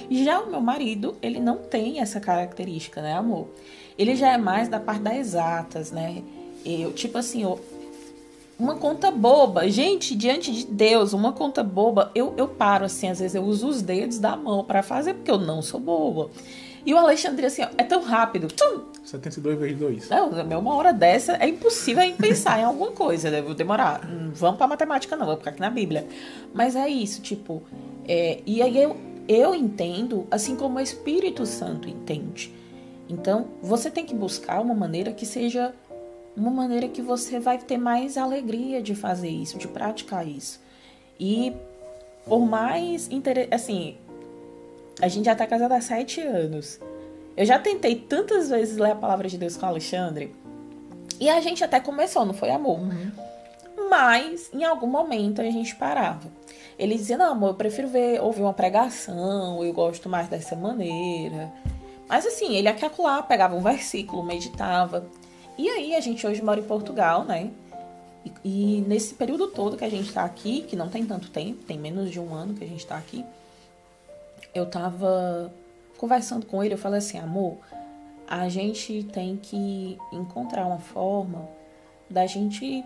Já 0.09 0.39
o 0.39 0.49
meu 0.49 0.61
marido, 0.61 1.15
ele 1.21 1.39
não 1.39 1.57
tem 1.57 1.99
essa 1.99 2.19
característica, 2.19 3.01
né, 3.01 3.13
amor? 3.13 3.47
Ele 3.97 4.15
já 4.15 4.31
é 4.31 4.37
mais 4.37 4.67
da 4.67 4.79
parte 4.79 5.01
das 5.01 5.15
exatas, 5.15 5.91
né? 5.91 6.23
Eu, 6.65 6.91
tipo 6.93 7.17
assim, 7.17 7.43
eu, 7.43 7.59
uma 8.57 8.75
conta 8.75 9.09
boba. 9.11 9.69
Gente, 9.69 10.15
diante 10.15 10.51
de 10.51 10.65
Deus, 10.65 11.13
uma 11.13 11.31
conta 11.31 11.63
boba, 11.63 12.11
eu, 12.13 12.33
eu 12.37 12.47
paro 12.47 12.85
assim, 12.85 13.07
às 13.07 13.19
vezes 13.19 13.35
eu 13.35 13.43
uso 13.43 13.67
os 13.67 13.81
dedos 13.81 14.19
da 14.19 14.35
mão 14.35 14.63
para 14.63 14.83
fazer, 14.83 15.13
porque 15.13 15.31
eu 15.31 15.37
não 15.37 15.61
sou 15.61 15.79
boba. 15.79 16.29
E 16.85 16.93
o 16.93 16.97
Alexandre, 16.97 17.45
assim, 17.45 17.61
ó, 17.61 17.67
é 17.77 17.83
tão 17.83 18.01
rápido. 18.01 18.47
Tum! 18.47 18.89
72 19.03 19.59
vezes 19.59 19.77
2. 19.77 20.09
Não, 20.09 20.59
uma 20.59 20.75
hora 20.75 20.93
dessa 20.93 21.33
é 21.33 21.47
impossível 21.47 22.03
pensar 22.15 22.59
em 22.59 22.63
alguma 22.63 22.91
coisa. 22.91 23.29
Né? 23.29 23.41
Vou 23.41 23.53
demorar. 23.53 24.07
Não 24.07 24.31
vamos 24.31 24.57
pra 24.57 24.67
matemática, 24.67 25.15
não, 25.15 25.25
vou 25.25 25.37
ficar 25.37 25.51
aqui 25.51 25.59
na 25.59 25.69
Bíblia. 25.69 26.07
Mas 26.53 26.75
é 26.75 26.87
isso, 26.87 27.21
tipo. 27.21 27.63
É, 28.07 28.39
e 28.45 28.61
aí 28.61 28.81
eu, 28.81 28.95
eu 29.29 29.53
entendo 29.53 30.27
assim 30.31 30.55
como 30.55 30.79
o 30.79 30.81
Espírito 30.81 31.45
Santo 31.45 31.87
entende. 31.87 32.51
Então, 33.07 33.47
você 33.61 33.91
tem 33.91 34.03
que 34.03 34.15
buscar 34.15 34.59
uma 34.59 34.73
maneira 34.73 35.13
que 35.13 35.25
seja 35.25 35.73
uma 36.35 36.49
maneira 36.49 36.87
que 36.87 37.01
você 37.01 37.39
vai 37.39 37.59
ter 37.59 37.77
mais 37.77 38.17
alegria 38.17 38.81
de 38.81 38.95
fazer 38.95 39.29
isso, 39.29 39.57
de 39.57 39.67
praticar 39.67 40.27
isso. 40.27 40.59
E 41.19 41.53
por 42.25 42.39
mais 42.39 43.09
interessante, 43.11 43.53
assim, 43.53 43.97
a 45.01 45.07
gente 45.07 45.25
já 45.25 45.35
tá 45.35 45.45
casada 45.45 45.75
há 45.75 45.81
sete 45.81 46.21
anos. 46.21 46.79
Eu 47.37 47.45
já 47.45 47.59
tentei 47.59 47.95
tantas 47.95 48.49
vezes 48.49 48.77
ler 48.77 48.91
a 48.91 48.95
palavra 48.95 49.27
de 49.27 49.37
Deus 49.37 49.57
com 49.57 49.65
o 49.65 49.69
Alexandre. 49.69 50.33
E 51.19 51.29
a 51.29 51.39
gente 51.41 51.63
até 51.63 51.79
começou, 51.79 52.25
não 52.25 52.33
foi 52.33 52.49
amor. 52.49 52.79
Uhum. 52.79 53.11
Mas 53.89 54.49
em 54.53 54.63
algum 54.63 54.87
momento 54.87 55.41
a 55.41 55.45
gente 55.45 55.75
parava. 55.75 56.31
Ele 56.79 56.95
dizia: 56.95 57.17
Não, 57.17 57.33
amor, 57.33 57.49
eu 57.49 57.55
prefiro 57.55 57.89
ver, 57.89 58.21
ouvir 58.21 58.41
uma 58.41 58.53
pregação, 58.53 59.63
eu 59.63 59.73
gosto 59.73 60.07
mais 60.07 60.29
dessa 60.29 60.55
maneira. 60.55 61.51
Mas 62.07 62.25
assim, 62.25 62.55
ele 62.55 62.69
aqui 62.69 62.85
pegava 63.27 63.55
um 63.55 63.61
versículo, 63.61 64.23
meditava. 64.23 65.05
E 65.57 65.67
aí, 65.67 65.93
a 65.93 65.99
gente 65.99 66.25
hoje 66.25 66.41
mora 66.41 66.61
em 66.61 66.63
Portugal, 66.63 67.25
né? 67.25 67.51
E, 68.25 68.31
e 68.77 68.81
nesse 68.87 69.13
período 69.13 69.47
todo 69.47 69.75
que 69.75 69.83
a 69.83 69.89
gente 69.89 70.11
tá 70.11 70.23
aqui, 70.23 70.61
que 70.61 70.75
não 70.75 70.87
tem 70.87 71.05
tanto 71.05 71.29
tempo, 71.29 71.65
tem 71.65 71.77
menos 71.77 72.09
de 72.09 72.19
um 72.19 72.33
ano 72.33 72.53
que 72.53 72.63
a 72.63 72.67
gente 72.67 72.87
tá 72.87 72.97
aqui, 72.97 73.25
eu 74.55 74.65
tava 74.65 75.53
conversando 75.97 76.45
com 76.45 76.63
ele, 76.63 76.73
eu 76.73 76.77
falei 76.77 76.99
assim, 76.99 77.19
amor, 77.19 77.57
a 78.27 78.47
gente 78.47 79.03
tem 79.03 79.35
que 79.35 79.97
encontrar 80.13 80.65
uma 80.65 80.79
forma 80.79 81.47
da 82.09 82.25
gente 82.25 82.83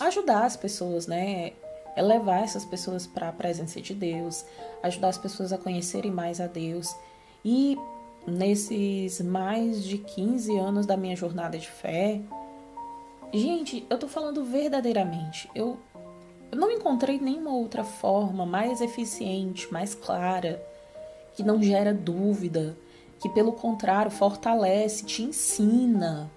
ajudar 0.00 0.44
as 0.44 0.56
pessoas, 0.56 1.06
né? 1.06 1.52
É 1.96 2.02
levar 2.02 2.42
essas 2.42 2.64
pessoas 2.64 3.06
para 3.06 3.28
a 3.28 3.32
presença 3.32 3.80
de 3.80 3.94
Deus, 3.94 4.44
ajudar 4.82 5.08
as 5.08 5.18
pessoas 5.18 5.52
a 5.52 5.58
conhecerem 5.58 6.10
mais 6.10 6.40
a 6.40 6.46
Deus. 6.46 6.94
E 7.44 7.78
nesses 8.26 9.20
mais 9.20 9.84
de 9.84 9.98
15 9.98 10.56
anos 10.56 10.86
da 10.86 10.96
minha 10.96 11.16
jornada 11.16 11.58
de 11.58 11.68
fé, 11.68 12.20
gente, 13.32 13.86
eu 13.90 13.98
tô 13.98 14.08
falando 14.08 14.44
verdadeiramente. 14.44 15.50
Eu, 15.54 15.78
eu 16.50 16.58
não 16.58 16.70
encontrei 16.70 17.18
nenhuma 17.18 17.52
outra 17.52 17.84
forma 17.84 18.46
mais 18.46 18.80
eficiente, 18.80 19.72
mais 19.72 19.94
clara, 19.94 20.62
que 21.34 21.42
não 21.42 21.62
gera 21.62 21.92
dúvida, 21.92 22.76
que 23.18 23.28
pelo 23.28 23.52
contrário 23.52 24.10
fortalece, 24.10 25.04
te 25.04 25.22
ensina 25.22 26.30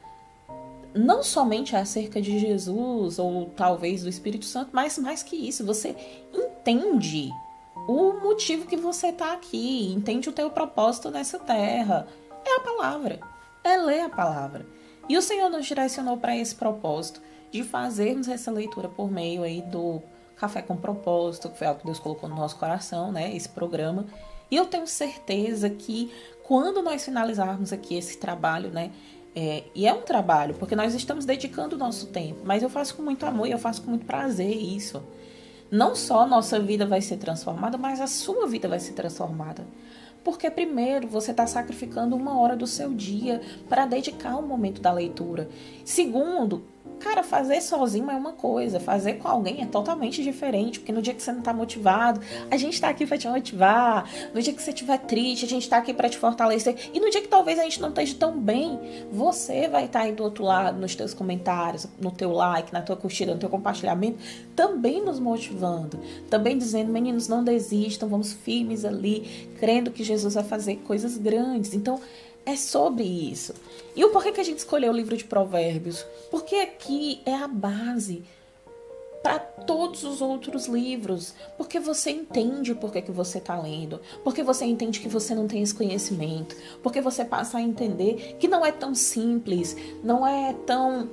não 0.94 1.24
somente 1.24 1.76
acerca 1.76 2.22
de 2.22 2.38
Jesus 2.40 3.20
ou 3.20 3.46
talvez 3.56 4.04
do 4.04 4.10
Espírito 4.10 4.46
Santo, 4.46 4.70
mas 4.74 4.98
mais 4.98 5.24
que 5.24 5.36
isso, 5.36 5.66
você 5.66 5.96
entende 6.34 7.32
o 7.88 8.14
motivo 8.14 8.68
que 8.68 8.78
você 8.78 9.08
está 9.08 9.34
aqui, 9.34 9.92
entende 9.94 10.30
o 10.30 10.34
teu 10.34 10.50
propósito 10.50 11.10
nessa 11.10 11.40
terra. 11.40 12.08
É 12.46 12.58
a 12.58 12.60
palavra, 12.60 13.20
é 13.64 13.78
ler 13.78 14.02
a 14.02 14.10
palavra. 14.10 14.66
E 15.10 15.18
o 15.18 15.22
Senhor 15.22 15.50
nos 15.50 15.66
direcionou 15.66 16.18
para 16.18 16.36
esse 16.36 16.56
propósito 16.56 17.22
de 17.52 17.64
fazermos 17.64 18.28
essa 18.28 18.52
leitura 18.52 18.88
por 18.88 19.12
meio 19.12 19.44
aí 19.44 19.62
do 19.62 20.02
Café 20.36 20.62
com 20.62 20.76
Propósito, 20.76 21.50
que 21.50 21.58
foi 21.58 21.68
algo 21.68 21.80
que 21.80 21.86
Deus 21.86 22.00
colocou 22.00 22.30
no 22.30 22.36
nosso 22.36 22.58
coração, 22.58 23.12
né? 23.12 23.36
Esse 23.36 23.50
programa. 23.50 24.06
E 24.50 24.56
eu 24.56 24.66
tenho 24.66 24.88
certeza 24.88 25.70
que 25.70 26.12
quando 26.44 26.82
nós 26.82 27.04
finalizarmos 27.04 27.72
aqui 27.72 27.96
esse 27.96 28.18
trabalho, 28.18 28.70
né? 28.70 28.92
É, 29.36 29.64
e 29.74 29.88
é 29.88 29.94
um 29.94 30.02
trabalho, 30.02 30.54
porque 30.56 30.76
nós 30.76 30.94
estamos 30.94 31.26
dedicando 31.26 31.76
o 31.76 31.80
nosso 31.80 32.08
tempo, 32.08 32.42
mas 32.44 32.62
eu 32.62 32.70
faço 32.70 32.96
com 32.96 33.02
muito 33.02 33.26
amor 33.26 33.48
e 33.48 33.52
eu 33.52 33.58
faço 33.58 33.82
com 33.82 33.90
muito 33.90 34.06
prazer 34.06 34.56
isso. 34.56 35.02
Não 35.72 35.96
só 35.96 36.28
nossa 36.28 36.60
vida 36.60 36.86
vai 36.86 37.02
ser 37.02 37.18
transformada, 37.18 37.78
mas 37.78 38.00
a 38.00 38.06
sua 38.06 38.46
vida 38.46 38.68
vai 38.68 38.80
ser 38.80 38.94
transformada. 38.94 39.66
Porque, 40.24 40.50
primeiro, 40.50 41.08
você 41.08 41.32
está 41.32 41.46
sacrificando 41.48 42.16
uma 42.16 42.40
hora 42.40 42.56
do 42.56 42.68
seu 42.68 42.94
dia 42.94 43.42
para 43.68 43.86
dedicar 43.86 44.38
um 44.38 44.48
momento 44.48 44.82
da 44.82 44.92
leitura. 44.92 45.50
Segundo, 45.84 46.64
Cara, 47.00 47.22
fazer 47.22 47.62
sozinho 47.62 48.10
é 48.10 48.16
uma 48.16 48.32
coisa, 48.34 48.80
fazer 48.80 49.14
com 49.14 49.28
alguém 49.28 49.62
é 49.62 49.66
totalmente 49.66 50.24
diferente, 50.24 50.80
porque 50.80 50.92
no 50.92 51.02
dia 51.02 51.14
que 51.14 51.22
você 51.22 51.32
não 51.32 51.42
tá 51.42 51.54
motivado, 51.54 52.22
a 52.50 52.56
gente 52.56 52.80
tá 52.80 52.90
aqui 52.90 53.06
para 53.06 53.18
te 53.18 53.28
motivar. 53.28 54.10
No 54.34 54.42
dia 54.42 54.54
que 54.54 54.62
você 54.62 54.72
estiver 54.72 54.98
triste, 55.00 55.46
a 55.46 55.48
gente 55.48 55.68
tá 55.68 55.78
aqui 55.78 55.94
para 55.94 56.08
te 56.08 56.18
fortalecer. 56.18 56.90
E 56.94 57.00
no 57.00 57.10
dia 57.10 57.22
que 57.22 57.28
talvez 57.28 57.60
a 57.60 57.64
gente 57.64 57.82
não 57.82 57.90
esteja 57.90 58.16
tão 58.18 58.40
bem, 58.40 58.80
você 59.12 59.68
vai 59.68 59.86
estar 59.86 60.00
tá 60.00 60.06
aí 60.06 60.14
do 60.14 60.24
outro 60.24 60.44
lado, 60.44 60.80
nos 60.80 60.96
teus 60.96 61.14
comentários, 61.14 61.88
no 62.00 62.12
teu 62.12 62.32
like, 62.32 62.72
na 62.72 62.82
tua 62.82 62.96
curtida, 62.96 63.34
no 63.34 63.40
teu 63.40 63.50
compartilhamento, 63.50 64.18
também 64.56 65.04
nos 65.04 65.20
motivando, 65.20 66.00
também 66.30 66.58
dizendo, 66.58 66.92
meninos, 66.92 67.28
não 67.28 67.44
desistam, 67.44 68.08
vamos 68.08 68.34
firmes 68.34 68.86
ali, 68.86 69.50
crendo 69.60 69.92
que 69.92 70.04
Jesus 70.04 70.34
vai 70.36 70.44
fazer 70.44 70.78
coisas 70.78 71.18
grandes. 71.18 71.74
Então, 71.74 72.00
é 72.46 72.56
sobre 72.56 73.04
isso. 73.04 73.54
E 73.96 74.04
o 74.04 74.10
porquê 74.10 74.32
que 74.32 74.42
a 74.42 74.44
gente 74.44 74.60
escolheu 74.60 74.92
o 74.92 74.96
livro 74.96 75.16
de 75.16 75.24
Provérbios? 75.24 76.06
Porque 76.30 76.56
aqui 76.56 77.22
é 77.26 77.36
a 77.36 77.48
base 77.48 78.24
para 79.22 79.40
todos 79.40 80.04
os 80.04 80.22
outros 80.22 80.66
livros, 80.68 81.34
porque 81.58 81.80
você 81.80 82.12
entende 82.12 82.76
por 82.76 82.92
que, 82.92 83.02
que 83.02 83.12
você 83.12 83.38
está 83.38 83.58
lendo, 83.58 84.02
porque 84.22 84.44
você 84.44 84.66
entende 84.66 85.00
que 85.00 85.08
você 85.08 85.34
não 85.34 85.48
tem 85.48 85.64
esse 85.64 85.74
conhecimento, 85.74 86.58
porque 86.84 87.00
você 87.00 87.24
passa 87.24 87.58
a 87.58 87.62
entender 87.62 88.36
que 88.38 88.50
não 88.50 88.66
é 88.66 88.72
tão 88.74 88.94
simples, 88.94 89.78
não 90.04 90.28
é 90.28 90.54
tão 90.66 91.10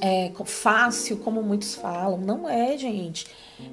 é, 0.00 0.32
fácil 0.44 1.18
como 1.18 1.42
muitos 1.42 1.74
falam. 1.74 2.18
Não 2.18 2.48
é, 2.48 2.76
gente. 2.76 3.26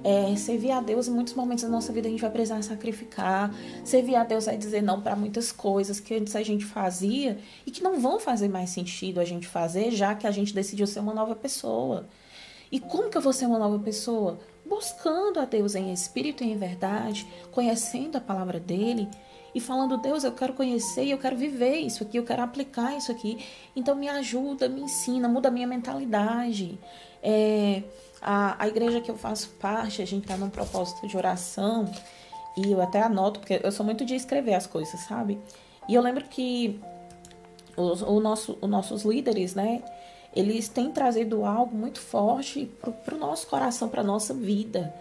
É, 0.04 0.36
servir 0.36 0.72
a 0.72 0.82
Deus 0.82 1.08
em 1.08 1.12
muitos 1.12 1.34
momentos 1.34 1.64
da 1.64 1.70
nossa 1.70 1.94
vida 1.94 2.08
a 2.08 2.12
gente 2.12 2.22
vai 2.22 2.32
precisar 2.32 2.62
sacrificar. 2.64 3.54
Servir 3.84 4.16
a 4.16 4.24
Deus 4.24 4.48
é 4.48 4.56
dizer 4.56 4.82
não 4.82 5.02
para 5.02 5.16
muitas 5.16 5.52
coisas 5.52 6.00
que 6.00 6.16
antes 6.16 6.36
a 6.36 6.44
gente 6.44 6.66
fazia 6.66 7.38
e 7.66 7.72
que 7.72 7.84
não 7.84 8.00
vão 8.00 8.20
fazer 8.20 8.48
mais 8.48 8.70
sentido 8.70 9.20
a 9.20 9.26
gente 9.26 9.48
fazer, 9.48 9.92
já 9.92 10.16
que 10.16 10.26
a 10.26 10.32
gente 10.32 10.54
decidiu 10.54 10.88
ser 10.88 11.00
uma 11.00 11.14
nova 11.14 11.36
pessoa. 11.36 12.08
E 12.72 12.80
como 12.80 13.10
que 13.10 13.18
eu 13.18 13.22
vou 13.22 13.34
ser 13.34 13.46
uma 13.46 13.60
nova 13.60 13.78
pessoa? 13.80 14.40
Buscando 14.68 15.40
a 15.40 15.46
Deus 15.46 15.76
em 15.76 15.94
espírito 15.94 16.44
e 16.44 16.52
em 16.52 16.58
verdade, 16.58 17.28
conhecendo 17.52 18.18
a 18.18 18.22
palavra 18.22 18.60
dele 18.60 19.08
e 19.56 19.62
falando: 19.62 19.98
Deus, 19.98 20.26
eu 20.26 20.34
quero 20.34 20.54
conhecer 20.54 21.08
eu 21.08 21.18
quero 21.18 21.38
viver 21.38 21.78
isso 21.78 22.04
aqui, 22.04 22.18
eu 22.18 22.26
quero 22.26 22.42
aplicar 22.42 22.96
isso 22.96 23.12
aqui. 23.12 23.44
Então 23.74 23.96
me 23.96 24.10
ajuda, 24.10 24.68
me 24.68 24.82
ensina, 24.82 25.30
muda 25.30 25.48
a 25.48 25.52
minha 25.52 25.66
mentalidade. 25.66 26.78
É, 27.24 27.82
a, 28.22 28.62
a 28.62 28.68
igreja 28.68 29.00
que 29.00 29.10
eu 29.10 29.18
faço 29.18 29.50
parte, 29.60 30.02
a 30.02 30.06
gente 30.06 30.24
está 30.24 30.36
num 30.36 30.50
propósito 30.50 31.08
de 31.08 31.16
oração 31.16 31.90
e 32.58 32.72
eu 32.72 32.82
até 32.82 33.02
anoto, 33.02 33.40
porque 33.40 33.62
eu 33.64 33.72
sou 33.72 33.86
muito 33.86 34.04
de 34.06 34.14
escrever 34.14 34.54
as 34.54 34.68
coisas, 34.68 35.00
sabe? 35.02 35.40
E 35.88 35.94
eu 35.94 36.02
lembro 36.02 36.26
que 36.26 36.80
os, 37.78 38.02
o 38.02 38.20
nosso, 38.20 38.58
os 38.62 38.70
nossos 38.70 39.04
líderes, 39.04 39.56
né? 39.56 39.82
Eles 40.36 40.68
têm 40.68 40.92
trazido 40.92 41.46
algo 41.46 41.74
muito 41.74 42.00
forte 42.02 42.70
para 43.06 43.16
o 43.16 43.18
nosso 43.18 43.48
coração, 43.48 43.88
para 43.88 44.04
nossa 44.04 44.34
vida, 44.34 44.94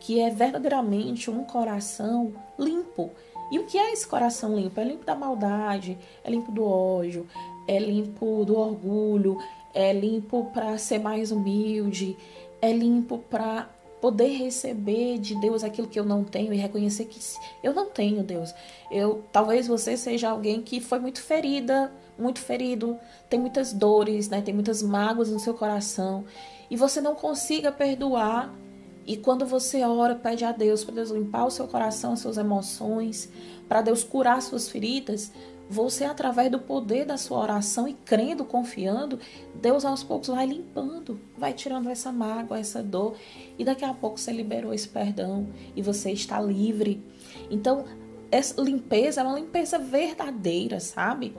que 0.00 0.18
é 0.18 0.30
verdadeiramente 0.30 1.30
um 1.30 1.44
coração 1.44 2.32
limpo. 2.58 3.10
E 3.50 3.58
o 3.58 3.64
que 3.64 3.78
é 3.78 3.92
esse 3.92 4.06
coração 4.06 4.54
limpo? 4.54 4.80
É 4.80 4.84
limpo 4.84 5.04
da 5.04 5.14
maldade, 5.14 5.98
é 6.22 6.30
limpo 6.30 6.52
do 6.52 6.64
ódio, 6.64 7.26
é 7.66 7.78
limpo 7.78 8.44
do 8.44 8.58
orgulho, 8.58 9.38
é 9.74 9.92
limpo 9.92 10.50
para 10.52 10.76
ser 10.78 10.98
mais 10.98 11.30
humilde, 11.30 12.16
é 12.60 12.72
limpo 12.72 13.18
para 13.18 13.68
poder 14.00 14.28
receber 14.28 15.18
de 15.18 15.34
Deus 15.40 15.64
aquilo 15.64 15.88
que 15.88 15.98
eu 15.98 16.04
não 16.04 16.22
tenho 16.22 16.52
e 16.52 16.56
reconhecer 16.56 17.06
que 17.06 17.18
eu 17.62 17.74
não 17.74 17.86
tenho 17.86 18.22
Deus. 18.22 18.54
Eu 18.90 19.24
talvez 19.32 19.66
você 19.66 19.96
seja 19.96 20.30
alguém 20.30 20.62
que 20.62 20.80
foi 20.80 20.98
muito 20.98 21.20
ferida, 21.20 21.92
muito 22.18 22.40
ferido, 22.40 22.96
tem 23.28 23.38
muitas 23.38 23.72
dores, 23.72 24.28
né? 24.28 24.40
Tem 24.40 24.54
muitas 24.54 24.82
mágoas 24.82 25.30
no 25.30 25.38
seu 25.38 25.54
coração 25.54 26.24
e 26.70 26.76
você 26.76 27.00
não 27.00 27.14
consiga 27.14 27.72
perdoar 27.72 28.52
e 29.08 29.16
quando 29.16 29.46
você 29.46 29.82
ora, 29.82 30.14
pede 30.14 30.44
a 30.44 30.52
Deus 30.52 30.84
para 30.84 30.96
Deus 30.96 31.10
limpar 31.10 31.46
o 31.46 31.50
seu 31.50 31.66
coração, 31.66 32.12
as 32.12 32.20
suas 32.20 32.36
emoções, 32.36 33.30
para 33.66 33.80
Deus 33.80 34.04
curar 34.04 34.42
suas 34.42 34.68
feridas, 34.68 35.32
você, 35.70 36.04
através 36.04 36.50
do 36.50 36.58
poder 36.58 37.06
da 37.06 37.16
sua 37.16 37.38
oração 37.38 37.88
e 37.88 37.94
crendo, 37.94 38.44
confiando, 38.44 39.18
Deus 39.54 39.86
aos 39.86 40.02
poucos 40.02 40.28
vai 40.28 40.44
limpando, 40.44 41.18
vai 41.38 41.54
tirando 41.54 41.88
essa 41.88 42.12
mágoa, 42.12 42.58
essa 42.58 42.82
dor, 42.82 43.16
e 43.58 43.64
daqui 43.64 43.82
a 43.82 43.94
pouco 43.94 44.20
você 44.20 44.30
liberou 44.30 44.74
esse 44.74 44.88
perdão 44.88 45.48
e 45.74 45.80
você 45.80 46.12
está 46.12 46.38
livre. 46.38 47.02
Então, 47.50 47.86
essa 48.30 48.60
limpeza 48.60 49.22
é 49.22 49.24
uma 49.24 49.40
limpeza 49.40 49.78
verdadeira, 49.78 50.80
sabe? 50.80 51.34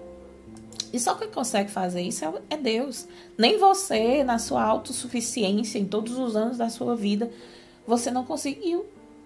E 0.92 1.00
só 1.00 1.14
quem 1.14 1.30
consegue 1.30 1.70
fazer 1.70 2.02
isso 2.02 2.26
é, 2.26 2.34
é 2.50 2.58
Deus. 2.58 3.08
Nem 3.38 3.60
você, 3.60 4.24
na 4.24 4.40
sua 4.40 4.64
autossuficiência, 4.64 5.78
em 5.78 5.86
todos 5.86 6.18
os 6.18 6.36
anos 6.36 6.58
da 6.58 6.68
sua 6.68 6.96
vida, 6.96 7.32
você 7.90 8.12
não 8.12 8.24
conseguiu. 8.24 8.86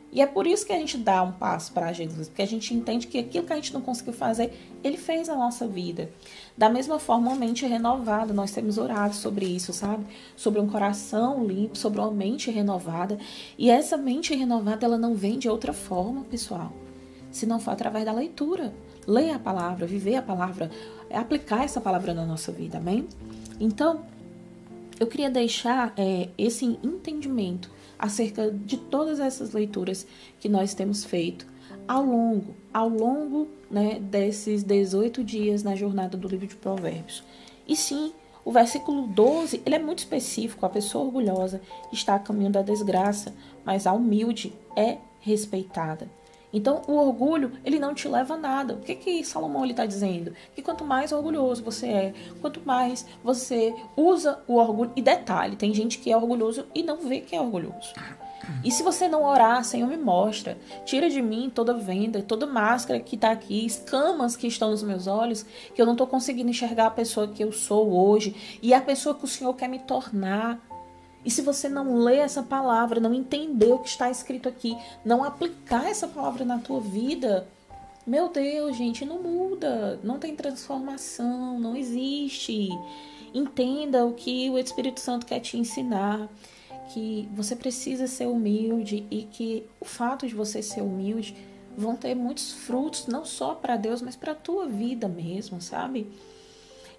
E 0.09 0.21
é 0.21 0.27
por 0.27 0.45
isso 0.45 0.65
que 0.65 0.71
a 0.71 0.77
gente 0.77 0.95
dá 0.95 1.23
um 1.23 1.31
passo 1.31 1.71
para 1.73 1.91
Jesus, 1.91 2.27
porque 2.29 2.43
a 2.43 2.47
gente 2.47 2.71
entende 2.73 3.07
que 3.07 3.17
aquilo 3.17 3.47
que 3.47 3.51
a 3.51 3.55
gente 3.55 3.73
não 3.73 3.81
conseguiu 3.81 4.13
fazer, 4.13 4.53
ele 4.83 4.95
fez 4.95 5.27
a 5.27 5.35
nossa 5.35 5.67
vida. 5.67 6.11
Da 6.55 6.69
mesma 6.69 6.99
forma, 6.99 7.31
uma 7.31 7.35
mente 7.35 7.65
renovada, 7.65 8.31
nós 8.31 8.51
temos 8.51 8.77
orado 8.77 9.15
sobre 9.15 9.47
isso, 9.47 9.73
sabe? 9.73 10.05
Sobre 10.35 10.61
um 10.61 10.67
coração 10.67 11.43
limpo, 11.43 11.75
sobre 11.75 11.99
uma 11.99 12.11
mente 12.11 12.51
renovada. 12.51 13.17
E 13.57 13.71
essa 13.71 13.97
mente 13.97 14.35
renovada, 14.35 14.85
ela 14.85 14.99
não 14.99 15.15
vem 15.15 15.39
de 15.39 15.49
outra 15.49 15.73
forma, 15.73 16.23
pessoal, 16.25 16.71
se 17.31 17.47
não 17.47 17.59
for 17.59 17.71
através 17.71 18.05
da 18.05 18.13
leitura. 18.13 18.71
Ler 19.07 19.31
a 19.31 19.39
palavra, 19.39 19.87
viver 19.87 20.15
a 20.15 20.21
palavra, 20.21 20.69
aplicar 21.11 21.65
essa 21.65 21.81
palavra 21.81 22.13
na 22.13 22.23
nossa 22.23 22.51
vida, 22.51 22.77
amém? 22.77 23.07
Então, 23.59 24.05
eu 24.99 25.07
queria 25.07 25.29
deixar 25.29 25.91
é, 25.97 26.29
esse 26.37 26.65
entendimento 26.83 27.69
acerca 28.03 28.51
de 28.51 28.75
todas 28.75 29.17
essas 29.21 29.53
leituras 29.53 30.05
que 30.37 30.49
nós 30.49 30.73
temos 30.73 31.05
feito 31.05 31.47
ao 31.87 32.03
longo, 32.03 32.53
ao 32.73 32.89
longo 32.89 33.47
né, 33.71 33.97
desses 33.97 34.61
18 34.61 35.23
dias 35.23 35.63
na 35.63 35.73
jornada 35.73 36.17
do 36.17 36.27
livro 36.27 36.45
de 36.45 36.55
Provérbios. 36.57 37.23
E 37.65 37.77
sim, 37.77 38.11
o 38.43 38.51
versículo 38.51 39.07
12, 39.07 39.61
ele 39.65 39.75
é 39.75 39.79
muito 39.79 39.99
específico. 39.99 40.65
A 40.65 40.69
pessoa 40.69 41.05
orgulhosa 41.05 41.61
está 41.93 42.15
a 42.15 42.19
caminho 42.19 42.51
da 42.51 42.61
desgraça, 42.61 43.33
mas 43.63 43.87
a 43.87 43.93
humilde 43.93 44.51
é 44.75 44.97
respeitada. 45.21 46.09
Então, 46.53 46.83
o 46.87 46.93
orgulho, 46.93 47.51
ele 47.65 47.79
não 47.79 47.95
te 47.95 48.07
leva 48.07 48.35
a 48.35 48.37
nada. 48.37 48.75
O 48.75 48.79
que 48.79 48.95
que 48.95 49.23
Salomão 49.25 49.65
está 49.65 49.85
dizendo? 49.85 50.33
Que 50.55 50.61
quanto 50.61 50.85
mais 50.85 51.11
orgulhoso 51.11 51.63
você 51.63 51.87
é, 51.87 52.13
quanto 52.39 52.61
mais 52.63 53.05
você 53.23 53.73
usa 53.97 54.39
o 54.47 54.55
orgulho... 54.55 54.91
E 54.95 55.01
detalhe, 55.01 55.55
tem 55.55 55.73
gente 55.73 55.97
que 55.97 56.11
é 56.11 56.15
orgulhoso 56.15 56.65
e 56.75 56.83
não 56.83 56.97
vê 56.97 57.21
que 57.21 57.35
é 57.35 57.41
orgulhoso. 57.41 57.93
E 58.63 58.71
se 58.71 58.83
você 58.83 59.07
não 59.07 59.23
orar, 59.23 59.63
Senhor, 59.63 59.87
me 59.87 59.97
mostra. 59.97 60.57
Tira 60.85 61.09
de 61.09 61.21
mim 61.21 61.49
toda 61.53 61.73
venda, 61.73 62.21
toda 62.21 62.45
máscara 62.45 62.99
que 62.99 63.15
está 63.15 63.31
aqui, 63.31 63.65
escamas 63.65 64.35
que 64.35 64.47
estão 64.47 64.71
nos 64.71 64.83
meus 64.83 65.07
olhos, 65.07 65.45
que 65.73 65.81
eu 65.81 65.85
não 65.85 65.93
estou 65.93 66.07
conseguindo 66.07 66.49
enxergar 66.49 66.87
a 66.87 66.91
pessoa 66.91 67.27
que 67.27 67.43
eu 67.43 67.51
sou 67.51 67.91
hoje 67.91 68.59
e 68.61 68.73
a 68.73 68.81
pessoa 68.81 69.15
que 69.15 69.25
o 69.25 69.27
Senhor 69.27 69.53
quer 69.53 69.69
me 69.69 69.79
tornar. 69.79 70.59
E 71.25 71.31
se 71.31 71.41
você 71.41 71.69
não 71.69 71.95
ler 71.95 72.17
essa 72.17 72.43
palavra, 72.43 72.99
não 72.99 73.13
entender 73.13 73.71
o 73.71 73.79
que 73.79 73.89
está 73.89 74.09
escrito 74.09 74.49
aqui, 74.49 74.77
não 75.05 75.23
aplicar 75.23 75.89
essa 75.89 76.07
palavra 76.07 76.43
na 76.43 76.59
tua 76.59 76.81
vida, 76.81 77.47
meu 78.05 78.27
Deus, 78.27 78.75
gente, 78.75 79.05
não 79.05 79.21
muda, 79.21 79.99
não 80.03 80.19
tem 80.19 80.35
transformação, 80.35 81.57
não 81.59 81.75
existe. 81.75 82.69
Entenda 83.33 84.05
o 84.05 84.13
que 84.13 84.49
o 84.49 84.59
Espírito 84.59 84.99
Santo 84.99 85.25
quer 85.25 85.39
te 85.39 85.57
ensinar, 85.57 86.27
que 86.93 87.29
você 87.33 87.55
precisa 87.55 88.05
ser 88.05 88.27
humilde 88.27 89.07
e 89.09 89.23
que 89.23 89.65
o 89.79 89.85
fato 89.85 90.27
de 90.27 90.35
você 90.35 90.61
ser 90.61 90.81
humilde 90.81 91.35
vão 91.77 91.95
ter 91.95 92.13
muitos 92.13 92.51
frutos, 92.51 93.07
não 93.07 93.23
só 93.25 93.55
para 93.55 93.77
Deus, 93.77 94.01
mas 94.01 94.15
para 94.15 94.33
a 94.33 94.35
tua 94.35 94.67
vida 94.67 95.07
mesmo, 95.07 95.61
sabe? 95.61 96.07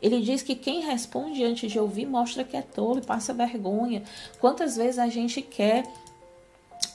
Ele 0.04 0.20
diz 0.20 0.42
que 0.42 0.54
quem 0.54 0.82
responde 0.82 1.42
antes 1.42 1.72
de 1.72 1.80
ouvir 1.80 2.04
mostra 2.04 2.44
que 2.44 2.58
é 2.58 2.60
tolo 2.60 2.98
e 2.98 3.02
passa 3.02 3.32
vergonha. 3.32 4.02
Quantas 4.38 4.76
vezes 4.76 4.98
a 4.98 5.08
gente 5.08 5.40
quer 5.40 5.82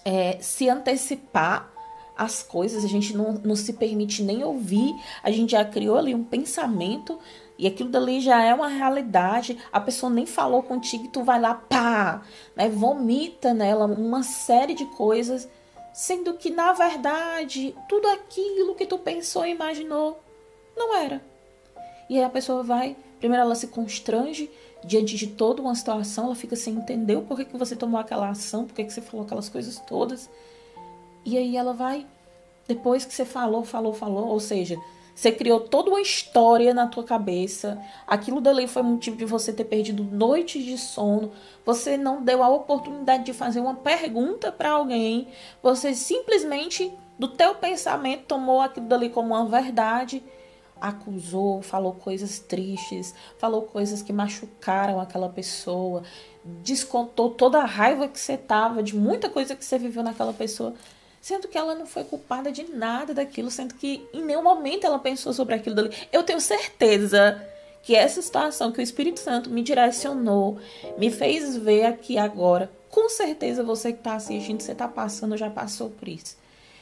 é, 0.06 0.38
se 0.39 0.70
antecipar 0.70 1.74
as 2.16 2.44
coisas, 2.44 2.86
a 2.86 2.88
gente 2.88 3.18
não, 3.18 3.34
não 3.44 3.56
se 3.56 3.74
permite 3.74 4.22
nem 4.22 4.44
ouvir, 4.44 4.94
a 5.24 5.32
gente 5.32 5.54
já 5.54 5.66
criou 5.66 5.98
ali 5.98 6.13
um 6.13 6.24
pensamento 6.24 7.18
e 7.58 7.66
aquilo 7.66 7.89
dali 7.89 8.22
já 8.22 8.44
é 8.44 8.54
uma 8.54 8.68
realidade, 8.68 9.58
a 9.74 9.80
pessoa 9.80 10.12
nem 10.12 10.28
falou 10.28 10.62
contigo 10.62 11.06
e 11.06 11.10
tu 11.10 11.24
vai 11.24 11.42
lá, 11.42 11.56
pá, 11.56 12.22
né, 12.56 12.70
vomita 12.70 13.56
nela 13.56 13.88
uma 13.88 14.22
série 14.22 14.75
de 14.75 14.86
coisas, 14.86 15.50
sendo 15.92 16.36
que 16.36 16.51
na 16.51 16.74
verdade 16.74 17.75
tudo 17.88 18.08
aquilo 18.10 18.75
que 18.75 18.86
tu 18.86 19.00
pensou 19.00 19.48
e 19.48 19.51
imaginou 19.51 20.22
não 20.78 20.96
era. 20.96 21.29
E 22.10 22.18
aí 22.18 22.24
a 22.24 22.30
pessoa 22.30 22.63
vai, 22.63 22.98
primeiro 23.20 23.44
ela 23.44 23.56
se 23.56 23.68
constrange 23.68 24.50
diante 24.84 25.16
de 25.16 25.28
toda 25.28 25.62
uma 25.62 25.75
situação, 25.75 26.25
ela 26.25 26.36
fica 26.36 26.56
sem 26.56 26.75
entender 26.75 27.16
o 27.16 27.22
porquê 27.22 27.46
que 27.46 27.58
você 27.58 27.75
tomou 27.75 28.00
aquela 28.00 28.30
ação, 28.30 28.66
porquê 28.66 28.84
que 28.84 28.92
você 28.92 29.01
falou 29.01 29.25
aquelas 29.25 29.48
coisas 29.48 29.80
todas. 29.88 30.30
E 31.24 31.38
aí 31.38 31.56
ela 31.56 31.74
vai, 31.74 32.08
depois 32.68 33.06
que 33.06 33.13
você 33.13 33.25
falou, 33.25 33.63
falou, 33.63 33.94
falou, 33.94 34.28
ou 34.28 34.39
seja, 34.39 34.78
você 35.20 35.34
criou 35.34 35.60
toda 35.60 35.89
uma 35.89 36.00
história 36.00 36.74
na 36.74 36.88
tua 36.88 37.04
cabeça. 37.04 37.78
Aquilo 38.08 38.39
dali 38.39 38.68
foi 38.68 38.82
motivo 38.82 39.18
de 39.18 39.25
você 39.25 39.51
ter 39.51 39.66
perdido 39.66 40.01
noites 40.01 40.63
de 40.63 40.78
sono. 40.78 41.34
Você 41.66 41.98
não 41.98 42.24
deu 42.24 42.42
a 42.42 42.48
oportunidade 42.48 43.25
de 43.25 43.34
fazer 43.34 43.60
uma 43.60 43.75
pergunta 43.75 44.50
para 44.50 44.72
alguém. 44.72 45.28
Você 45.62 45.94
simplesmente 45.94 46.89
do 47.17 47.28
teu 47.28 47.54
pensamento 47.56 48.28
tomou 48.28 48.62
aquilo 48.62 48.88
dali 48.88 49.10
como 49.10 49.36
uma 49.36 49.45
verdade 49.45 50.24
acusou, 50.82 51.62
falou 51.62 51.94
coisas 51.94 52.39
tristes, 52.39 53.13
falou 53.38 53.63
coisas 53.63 54.02
que 54.02 54.13
machucaram 54.13 55.00
aquela 55.00 55.30
pessoa, 55.30 56.04
descontou 56.44 57.32
toda 57.32 57.60
a 57.60 57.65
raiva 57.65 58.08
que 58.08 58.20
você 58.20 58.38
tava 58.38 58.82
de 58.82 58.96
muita 58.96 59.30
coisa 59.30 59.56
que 59.56 59.63
você 59.63 59.78
viveu 59.78 60.04
naquela 60.04 60.34
pessoa, 60.34 60.74
sendo 61.22 61.48
que 61.48 61.58
ela 61.58 61.76
não 61.76 61.86
foi 61.86 62.04
culpada 62.04 62.52
de 62.52 62.63
nada 62.63 63.13
daquilo, 63.13 63.52
sendo 63.52 63.76
que 63.76 64.08
em 64.13 64.24
nenhum 64.24 64.44
momento 64.44 64.86
ela 64.86 65.00
pensou 65.00 65.34
sobre 65.34 65.56
aquilo 65.56 65.76
dali. 65.76 65.92
Eu 66.12 66.24
tenho 66.24 66.39
certeza 66.39 67.46
que 67.84 67.96
essa 67.96 68.22
situação 68.22 68.72
que 68.72 68.80
o 68.80 68.82
Espírito 68.82 69.20
Santo 69.20 69.50
me 69.50 69.62
direcionou, 69.62 70.60
me 70.98 71.10
fez 71.10 71.56
ver 71.58 71.86
aqui 71.86 72.18
agora, 72.18 72.72
com 72.89 73.08
certeza 73.10 73.63
você 73.63 73.92
que 73.92 74.00
está 74.00 74.15
assistindo, 74.15 74.62
você 74.62 74.72
está 74.72 74.88
passando, 74.88 75.38
já 75.38 75.50
passou 75.50 75.89
por 75.89 76.08
isso. 76.08 76.38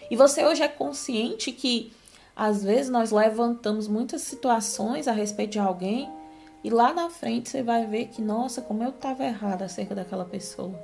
E 0.09 0.15
você 0.15 0.45
hoje 0.45 0.63
é 0.63 0.67
consciente 0.67 1.51
que 1.51 1.91
às 2.37 2.63
vezes 2.63 2.89
nós 2.91 3.11
levantamos 3.11 3.87
muitas 3.87 4.21
situações 4.21 5.07
a 5.07 5.11
respeito 5.11 5.53
de 5.53 5.59
alguém 5.59 6.07
e 6.63 6.69
lá 6.69 6.93
na 6.93 7.09
frente 7.09 7.49
você 7.49 7.63
vai 7.63 7.87
ver 7.87 8.09
que, 8.09 8.21
nossa, 8.21 8.61
como 8.61 8.83
eu 8.83 8.89
estava 8.89 9.25
errada 9.25 9.65
acerca 9.65 9.95
daquela 9.95 10.23
pessoa. 10.23 10.79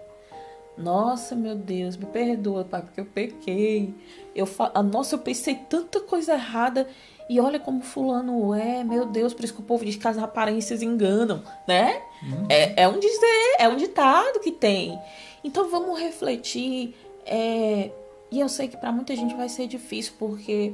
Nossa, 0.75 1.35
meu 1.35 1.53
Deus, 1.53 1.95
me 1.95 2.07
perdoa, 2.07 2.65
pai, 2.65 2.81
porque 2.81 2.99
eu 2.99 3.05
pequei. 3.05 3.93
Eu 4.35 4.47
fa... 4.47 4.71
Ah, 4.73 4.81
nossa, 4.81 5.13
eu 5.13 5.19
pensei 5.19 5.53
tanta 5.53 5.99
coisa 5.99 6.33
errada 6.33 6.87
e 7.29 7.39
olha 7.39 7.59
como 7.59 7.81
fulano 7.81 8.55
é, 8.55 8.83
meu 8.83 9.05
Deus, 9.05 9.31
por 9.31 9.45
isso 9.45 9.53
que 9.53 9.61
o 9.61 9.63
povo 9.63 9.85
diz 9.85 9.95
que 9.95 10.07
as 10.07 10.17
aparências 10.17 10.81
enganam, 10.81 11.43
né? 11.67 12.01
Uhum. 12.23 12.47
É, 12.49 12.83
é 12.83 12.87
um 12.87 12.97
dizer, 12.99 13.55
é 13.59 13.69
um 13.69 13.75
ditado 13.75 14.39
que 14.39 14.51
tem. 14.51 14.99
Então 15.43 15.69
vamos 15.69 15.99
refletir. 15.99 16.95
É... 17.27 17.91
E 18.31 18.39
eu 18.39 18.49
sei 18.49 18.67
que 18.67 18.75
para 18.75 18.91
muita 18.91 19.15
gente 19.15 19.35
vai 19.35 19.47
ser 19.47 19.67
difícil, 19.67 20.13
porque 20.17 20.73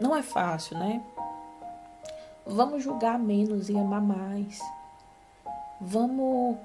não 0.00 0.16
é 0.16 0.22
fácil, 0.22 0.78
né? 0.78 1.02
Vamos 2.46 2.82
julgar 2.82 3.18
menos 3.18 3.68
e 3.68 3.76
amar 3.76 4.00
mais. 4.00 4.58
Vamos 5.80 6.56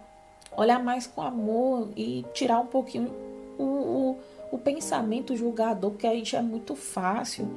olhar 0.56 0.82
mais 0.82 1.06
com 1.06 1.22
amor 1.22 1.90
e 1.96 2.26
tirar 2.34 2.60
um 2.60 2.66
pouquinho 2.66 3.12
o, 3.58 3.64
o, 3.64 4.20
o 4.54 4.58
pensamento 4.58 5.36
julgador, 5.36 5.92
porque 5.92 6.08
a 6.08 6.14
gente 6.14 6.36
é 6.36 6.42
muito 6.42 6.76
fácil 6.76 7.48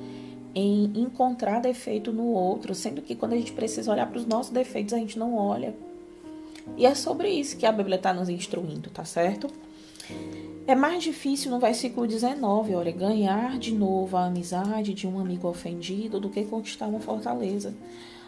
em 0.54 0.92
encontrar 0.96 1.60
defeito 1.60 2.12
no 2.12 2.26
outro, 2.26 2.74
sendo 2.74 3.00
que 3.00 3.14
quando 3.14 3.34
a 3.34 3.36
gente 3.36 3.52
precisa 3.52 3.92
olhar 3.92 4.08
para 4.08 4.18
os 4.18 4.26
nossos 4.26 4.52
defeitos, 4.52 4.92
a 4.92 4.98
gente 4.98 5.18
não 5.18 5.36
olha. 5.36 5.74
E 6.76 6.84
é 6.84 6.94
sobre 6.94 7.28
isso 7.30 7.56
que 7.56 7.64
a 7.64 7.72
Bíblia 7.72 7.96
está 7.96 8.12
nos 8.12 8.28
instruindo, 8.28 8.90
tá 8.90 9.04
certo? 9.04 9.48
É 10.68 10.74
mais 10.74 11.02
difícil 11.02 11.50
no 11.50 11.58
versículo 11.58 12.06
19, 12.06 12.74
olha, 12.74 12.92
ganhar 12.92 13.58
de 13.58 13.72
novo 13.72 14.18
a 14.18 14.26
amizade 14.26 14.92
de 14.92 15.06
um 15.08 15.18
amigo 15.18 15.48
ofendido 15.48 16.20
do 16.20 16.28
que 16.28 16.44
conquistar 16.44 16.88
uma 16.88 17.00
fortaleza. 17.00 17.74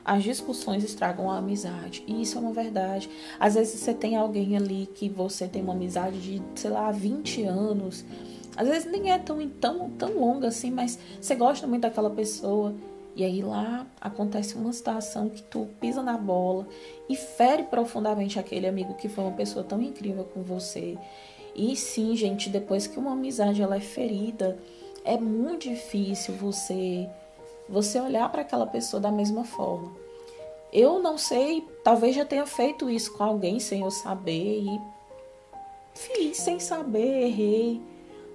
As 0.03 0.23
discussões 0.23 0.83
estragam 0.83 1.31
a 1.31 1.37
amizade. 1.37 2.03
E 2.07 2.23
isso 2.23 2.39
é 2.39 2.41
uma 2.41 2.55
verdade. 2.55 3.11
Às 3.39 3.57
vezes 3.57 3.79
você 3.79 3.93
tem 3.93 4.17
alguém 4.17 4.57
ali 4.57 4.89
que 4.95 5.07
você 5.07 5.47
tem 5.47 5.61
uma 5.61 5.75
amizade 5.75 6.19
de, 6.19 6.43
sei 6.55 6.71
lá, 6.71 6.91
20 6.91 7.43
anos. 7.43 8.07
Às 8.57 8.67
vezes 8.67 8.91
nem 8.91 9.13
é 9.13 9.19
tão, 9.19 9.47
tão, 9.47 9.91
tão 9.91 10.19
longa 10.19 10.49
assim, 10.49 10.71
mas 10.71 10.99
você 11.21 11.35
gosta 11.35 11.67
muito 11.67 11.83
daquela 11.83 12.09
pessoa. 12.09 12.75
E 13.15 13.23
aí 13.23 13.43
lá 13.43 13.87
acontece 14.01 14.55
uma 14.55 14.73
situação 14.73 15.29
que 15.29 15.43
tu 15.43 15.69
pisa 15.79 16.03
na 16.03 16.17
bola 16.17 16.67
e 17.07 17.15
fere 17.15 17.65
profundamente 17.65 18.39
aquele 18.39 18.67
amigo 18.67 18.95
que 18.95 19.11
foi 19.11 19.25
uma 19.25 19.37
pessoa 19.37 19.63
tão 19.63 19.83
incrível 19.83 20.25
com 20.25 20.43
você. 20.43 20.97
E 21.55 21.75
sim, 21.77 22.15
gente, 22.17 22.49
depois 22.49 22.87
que 22.87 22.99
uma 22.99 23.13
amizade 23.13 23.63
ela 23.63 23.77
é 23.77 23.81
ferida, 23.81 24.59
é 25.05 25.17
muito 25.19 25.69
difícil 25.69 26.35
você 26.35 27.09
você 27.69 28.01
olhar 28.01 28.29
para 28.31 28.43
aquela 28.43 28.67
pessoa 28.67 29.01
da 29.01 29.13
mesma 29.13 29.45
forma. 29.45 29.93
Eu 30.73 31.01
não 31.01 31.17
sei, 31.17 31.65
talvez 31.85 32.17
já 32.17 32.25
tenha 32.25 32.47
feito 32.47 32.91
isso 32.91 33.13
com 33.17 33.23
alguém 33.23 33.61
sem 33.61 33.83
eu 33.83 33.91
saber 33.91 34.61
e 34.61 34.81
fiz 35.95 36.37
sem 36.39 36.59
saber, 36.59 37.27
errei, 37.27 37.81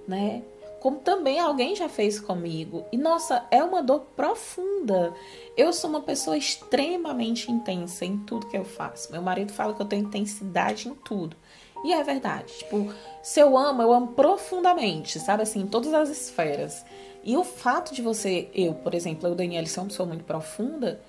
né? 0.08 0.42
Como 0.80 0.98
também 0.98 1.40
alguém 1.40 1.74
já 1.74 1.88
fez 1.88 2.20
comigo. 2.20 2.84
E 2.92 2.96
nossa, 2.96 3.44
é 3.50 3.62
uma 3.62 3.82
dor 3.82 4.06
profunda. 4.14 5.12
Eu 5.56 5.72
sou 5.72 5.90
uma 5.90 6.02
pessoa 6.02 6.36
extremamente 6.36 7.50
intensa 7.50 8.04
em 8.04 8.18
tudo 8.18 8.46
que 8.46 8.56
eu 8.56 8.64
faço. 8.64 9.10
Meu 9.10 9.22
marido 9.22 9.52
fala 9.52 9.74
que 9.74 9.82
eu 9.82 9.86
tenho 9.86 10.06
intensidade 10.06 10.88
em 10.88 10.94
tudo. 10.94 11.36
E 11.84 11.92
é 11.92 12.02
verdade. 12.02 12.52
Tipo, 12.58 12.92
se 13.22 13.40
eu 13.40 13.56
amo, 13.56 13.82
eu 13.82 13.92
amo 13.92 14.08
profundamente, 14.08 15.18
sabe 15.18 15.42
assim, 15.42 15.60
em 15.60 15.66
todas 15.66 15.92
as 15.92 16.08
esferas. 16.08 16.84
E 17.22 17.36
o 17.36 17.44
fato 17.44 17.92
de 17.92 18.02
você, 18.02 18.48
eu, 18.54 18.74
por 18.74 18.94
exemplo, 18.94 19.28
eu, 19.28 19.34
Daniela, 19.34 19.66
sou 19.66 19.82
uma 19.82 19.88
pessoa 19.88 20.08
muito 20.08 20.24
profunda, 20.24 21.00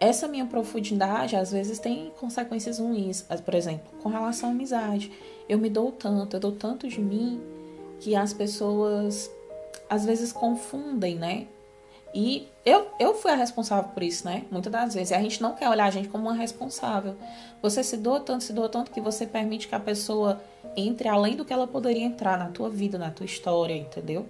essa 0.00 0.28
minha 0.28 0.46
profundidade 0.46 1.36
às 1.36 1.50
vezes 1.50 1.78
tem 1.78 2.12
consequências 2.18 2.78
ruins. 2.78 3.22
Por 3.44 3.54
exemplo, 3.54 3.90
com 4.02 4.08
relação 4.08 4.50
à 4.50 4.52
amizade. 4.52 5.12
Eu 5.48 5.58
me 5.58 5.68
dou 5.68 5.90
tanto, 5.90 6.36
eu 6.36 6.40
dou 6.40 6.52
tanto 6.52 6.88
de 6.88 7.00
mim 7.00 7.40
que 8.00 8.14
as 8.14 8.32
pessoas 8.32 9.30
às 9.90 10.04
vezes 10.04 10.32
confundem, 10.32 11.16
né? 11.16 11.46
E 12.14 12.48
eu, 12.64 12.88
eu 12.98 13.14
fui 13.14 13.30
a 13.30 13.34
responsável 13.34 13.90
por 13.90 14.02
isso, 14.02 14.24
né? 14.24 14.44
Muitas 14.50 14.72
das 14.72 14.94
vezes. 14.94 15.10
E 15.10 15.14
a 15.14 15.20
gente 15.20 15.42
não 15.42 15.54
quer 15.54 15.68
olhar 15.68 15.86
a 15.86 15.90
gente 15.90 16.08
como 16.08 16.24
uma 16.24 16.34
responsável. 16.34 17.16
Você 17.62 17.82
se 17.82 17.96
doa 17.96 18.20
tanto, 18.20 18.44
se 18.44 18.52
doa 18.52 18.68
tanto 18.68 18.90
que 18.90 19.00
você 19.00 19.26
permite 19.26 19.68
que 19.68 19.74
a 19.74 19.80
pessoa 19.80 20.40
entre 20.76 21.08
além 21.08 21.36
do 21.36 21.44
que 21.44 21.52
ela 21.52 21.66
poderia 21.66 22.04
entrar 22.04 22.38
na 22.38 22.48
tua 22.48 22.70
vida, 22.70 22.98
na 22.98 23.10
tua 23.10 23.26
história, 23.26 23.74
entendeu? 23.74 24.26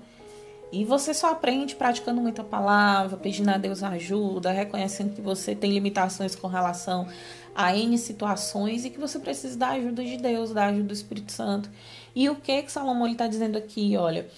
E 0.70 0.84
você 0.84 1.14
só 1.14 1.30
aprende 1.30 1.74
praticando 1.74 2.20
muita 2.20 2.44
palavra, 2.44 3.16
pedindo 3.16 3.48
a 3.48 3.56
Deus 3.56 3.82
ajuda, 3.82 4.50
reconhecendo 4.50 5.14
que 5.14 5.20
você 5.20 5.54
tem 5.54 5.72
limitações 5.72 6.36
com 6.36 6.46
relação 6.46 7.06
a 7.54 7.74
N 7.74 7.96
situações 7.96 8.84
e 8.84 8.90
que 8.90 9.00
você 9.00 9.18
precisa 9.18 9.56
da 9.56 9.70
ajuda 9.70 10.04
de 10.04 10.16
Deus, 10.18 10.52
da 10.52 10.66
ajuda 10.66 10.84
do 10.84 10.92
Espírito 10.92 11.32
Santo. 11.32 11.70
E 12.14 12.28
o 12.28 12.36
que 12.36 12.62
que 12.62 12.70
Salomão 12.70 13.08
está 13.08 13.26
dizendo 13.26 13.56
aqui? 13.56 13.96
Olha, 13.96 14.28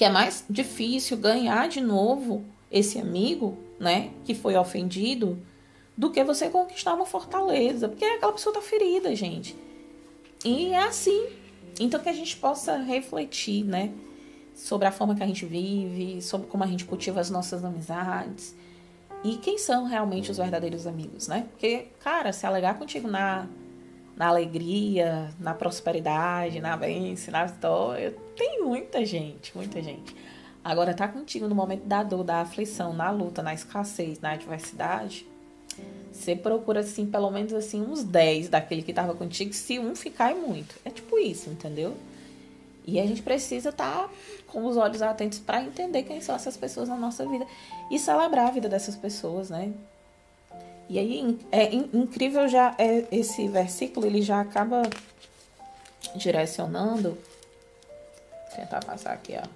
que 0.00 0.04
é 0.06 0.08
mais 0.08 0.42
difícil 0.48 1.18
ganhar 1.18 1.68
de 1.68 1.78
novo 1.78 2.42
esse 2.72 2.98
amigo, 2.98 3.58
né, 3.78 4.08
que 4.24 4.34
foi 4.34 4.56
ofendido, 4.56 5.38
do 5.94 6.10
que 6.10 6.24
você 6.24 6.48
conquistar 6.48 6.94
uma 6.94 7.04
fortaleza, 7.04 7.86
porque 7.86 8.06
aquela 8.06 8.32
pessoa 8.32 8.54
tá 8.54 8.62
ferida, 8.62 9.14
gente. 9.14 9.54
E 10.42 10.72
é 10.72 10.84
assim. 10.84 11.26
Então 11.78 12.00
que 12.00 12.08
a 12.08 12.14
gente 12.14 12.34
possa 12.34 12.78
refletir, 12.78 13.62
né, 13.62 13.92
sobre 14.54 14.88
a 14.88 14.90
forma 14.90 15.14
que 15.14 15.22
a 15.22 15.26
gente 15.26 15.44
vive, 15.44 16.22
sobre 16.22 16.46
como 16.46 16.64
a 16.64 16.66
gente 16.66 16.86
cultiva 16.86 17.20
as 17.20 17.28
nossas 17.28 17.62
amizades 17.62 18.56
e 19.22 19.36
quem 19.36 19.58
são 19.58 19.84
realmente 19.84 20.30
os 20.30 20.38
verdadeiros 20.38 20.86
amigos, 20.86 21.28
né? 21.28 21.46
Porque, 21.50 21.88
cara, 22.02 22.32
se 22.32 22.46
alegar 22.46 22.78
contigo 22.78 23.06
na 23.06 23.46
na 24.20 24.28
alegria, 24.28 25.30
na 25.40 25.54
prosperidade, 25.54 26.60
na 26.60 26.76
bênção, 26.76 27.32
na 27.32 27.46
vitória. 27.46 28.14
Tem 28.36 28.62
muita 28.62 29.02
gente, 29.02 29.56
muita 29.56 29.82
gente. 29.82 30.14
Agora, 30.62 30.92
tá 30.92 31.08
contigo 31.08 31.48
no 31.48 31.54
momento 31.54 31.86
da 31.86 32.02
dor, 32.02 32.22
da 32.22 32.42
aflição, 32.42 32.92
na 32.92 33.10
luta, 33.10 33.42
na 33.42 33.54
escassez, 33.54 34.20
na 34.20 34.32
adversidade. 34.32 35.26
Você 36.12 36.36
procura, 36.36 36.80
assim, 36.80 37.06
pelo 37.06 37.30
menos, 37.30 37.54
assim, 37.54 37.80
uns 37.80 38.04
10 38.04 38.50
daquele 38.50 38.82
que 38.82 38.92
tava 38.92 39.14
contigo. 39.14 39.54
Se 39.54 39.78
um 39.78 39.96
ficar, 39.96 40.32
é 40.32 40.34
muito. 40.34 40.74
É 40.84 40.90
tipo 40.90 41.18
isso, 41.18 41.48
entendeu? 41.48 41.96
E 42.86 43.00
a 43.00 43.06
gente 43.06 43.22
precisa 43.22 43.70
estar 43.70 44.02
tá 44.02 44.10
com 44.48 44.66
os 44.66 44.76
olhos 44.76 45.00
atentos 45.00 45.38
para 45.38 45.62
entender 45.62 46.02
quem 46.02 46.20
são 46.20 46.34
essas 46.34 46.58
pessoas 46.58 46.90
na 46.90 46.96
nossa 46.96 47.26
vida 47.26 47.46
e 47.90 47.98
celebrar 47.98 48.48
a 48.48 48.50
vida 48.50 48.68
dessas 48.68 48.96
pessoas, 48.96 49.48
né? 49.48 49.72
E 50.90 50.98
aí 50.98 51.38
é 51.52 51.72
incrível 51.72 52.48
já 52.48 52.74
é, 52.76 53.06
esse 53.12 53.46
versículo, 53.46 54.06
ele 54.06 54.20
já 54.20 54.40
acaba 54.40 54.82
direcionando. 56.16 57.10
Vou 57.10 58.56
tentar 58.56 58.84
passar 58.84 59.12
aqui, 59.12 59.36
ó. 59.40 59.48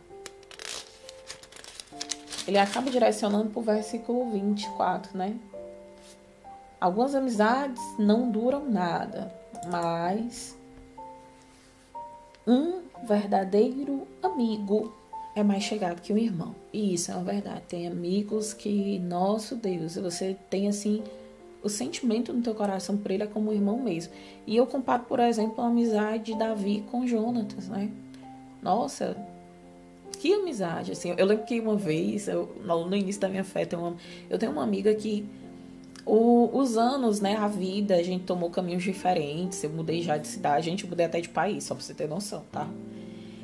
Ele 2.47 2.57
acaba 2.57 2.89
direcionando 2.89 3.51
para 3.51 3.59
o 3.59 3.63
versículo 3.65 4.31
24, 4.31 5.19
né? 5.19 5.37
Algumas 6.81 7.17
amizades 7.17 7.83
não 7.99 8.31
duram 8.31 8.71
nada, 8.71 9.35
mas 9.67 10.57
um 12.47 12.83
verdadeiro 13.09 14.07
amigo 14.23 14.95
é 15.35 15.43
mais 15.43 15.65
chegado 15.65 16.01
que 16.01 16.13
um 16.13 16.19
irmão. 16.19 16.55
E 16.73 16.95
isso 16.95 17.11
é 17.11 17.15
uma 17.17 17.25
verdade. 17.25 17.63
Tem 17.67 17.89
amigos 17.89 18.55
que, 18.55 19.01
nosso 19.01 19.57
Deus, 19.57 19.97
você 19.97 20.37
tem 20.49 20.69
assim 20.69 21.03
o 21.65 21.69
sentimento 21.69 22.33
no 22.33 22.43
teu 22.43 22.55
coração 22.55 22.97
por 22.97 23.11
ele 23.11 23.23
é 23.23 23.27
como 23.27 23.51
um 23.51 23.55
irmão 23.55 23.79
mesmo. 23.83 24.13
E 24.47 24.55
eu 24.57 24.67
comparo, 24.67 25.05
por 25.05 25.19
exemplo, 25.19 25.65
a 25.65 25.69
amizade 25.69 26.25
de 26.25 26.39
Davi 26.39 26.85
com 26.91 27.07
Jonatas, 27.07 27.69
né? 27.69 27.91
Nossa, 28.63 29.17
que 30.19 30.33
amizade, 30.33 30.93
assim. 30.93 31.15
Eu 31.17 31.27
lembro 31.27 31.45
que 31.45 31.59
uma 31.59 31.77
vez, 31.77 32.29
eu, 32.29 32.55
no 32.65 32.95
início 32.95 33.21
da 33.21 33.29
minha 33.29 33.45
fé, 33.45 33.67
uma, 33.73 33.97
eu 34.29 34.39
tenho 34.39 34.53
uma 34.53 34.63
amiga 34.63 34.95
que 34.95 35.27
o, 36.07 36.51
os 36.53 36.77
anos, 36.77 37.21
né, 37.21 37.37
a 37.37 37.49
vida, 37.49 37.97
a 37.97 38.03
gente 38.03 38.25
tomou 38.25 38.51
caminhos 38.51 38.83
diferentes. 38.83 39.65
Eu 39.65 39.71
mudei 39.71 40.03
já 40.03 40.17
de 40.17 40.29
cidade, 40.29 40.69
a 40.69 40.71
gente 40.71 40.87
mudei 40.87 41.07
até 41.07 41.21
de 41.21 41.29
país, 41.29 41.65
só 41.65 41.75
pra 41.75 41.83
você 41.83 41.95
ter 41.95 42.07
noção, 42.07 42.45
tá? 42.53 42.69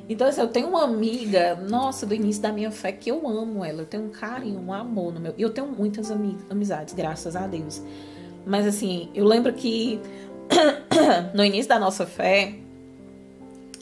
Então, 0.07 0.27
assim, 0.27 0.41
eu 0.41 0.47
tenho 0.47 0.67
uma 0.67 0.83
amiga, 0.83 1.55
nossa, 1.55 2.05
do 2.05 2.13
início 2.13 2.41
da 2.41 2.51
minha 2.51 2.69
fé, 2.69 2.91
que 2.91 3.09
eu 3.09 3.27
amo 3.27 3.63
ela. 3.63 3.81
Eu 3.81 3.85
tenho 3.85 4.03
um 4.03 4.09
carinho, 4.09 4.59
um 4.59 4.73
amor 4.73 5.13
no 5.13 5.19
meu. 5.19 5.33
E 5.37 5.41
eu 5.41 5.49
tenho 5.49 5.67
muitas 5.67 6.11
amizades, 6.49 6.93
graças 6.93 7.35
a 7.35 7.47
Deus. 7.47 7.81
Mas 8.45 8.65
assim, 8.65 9.09
eu 9.13 9.25
lembro 9.25 9.53
que 9.53 9.99
no 11.33 11.43
início 11.43 11.69
da 11.69 11.79
nossa 11.79 12.05
fé, 12.05 12.55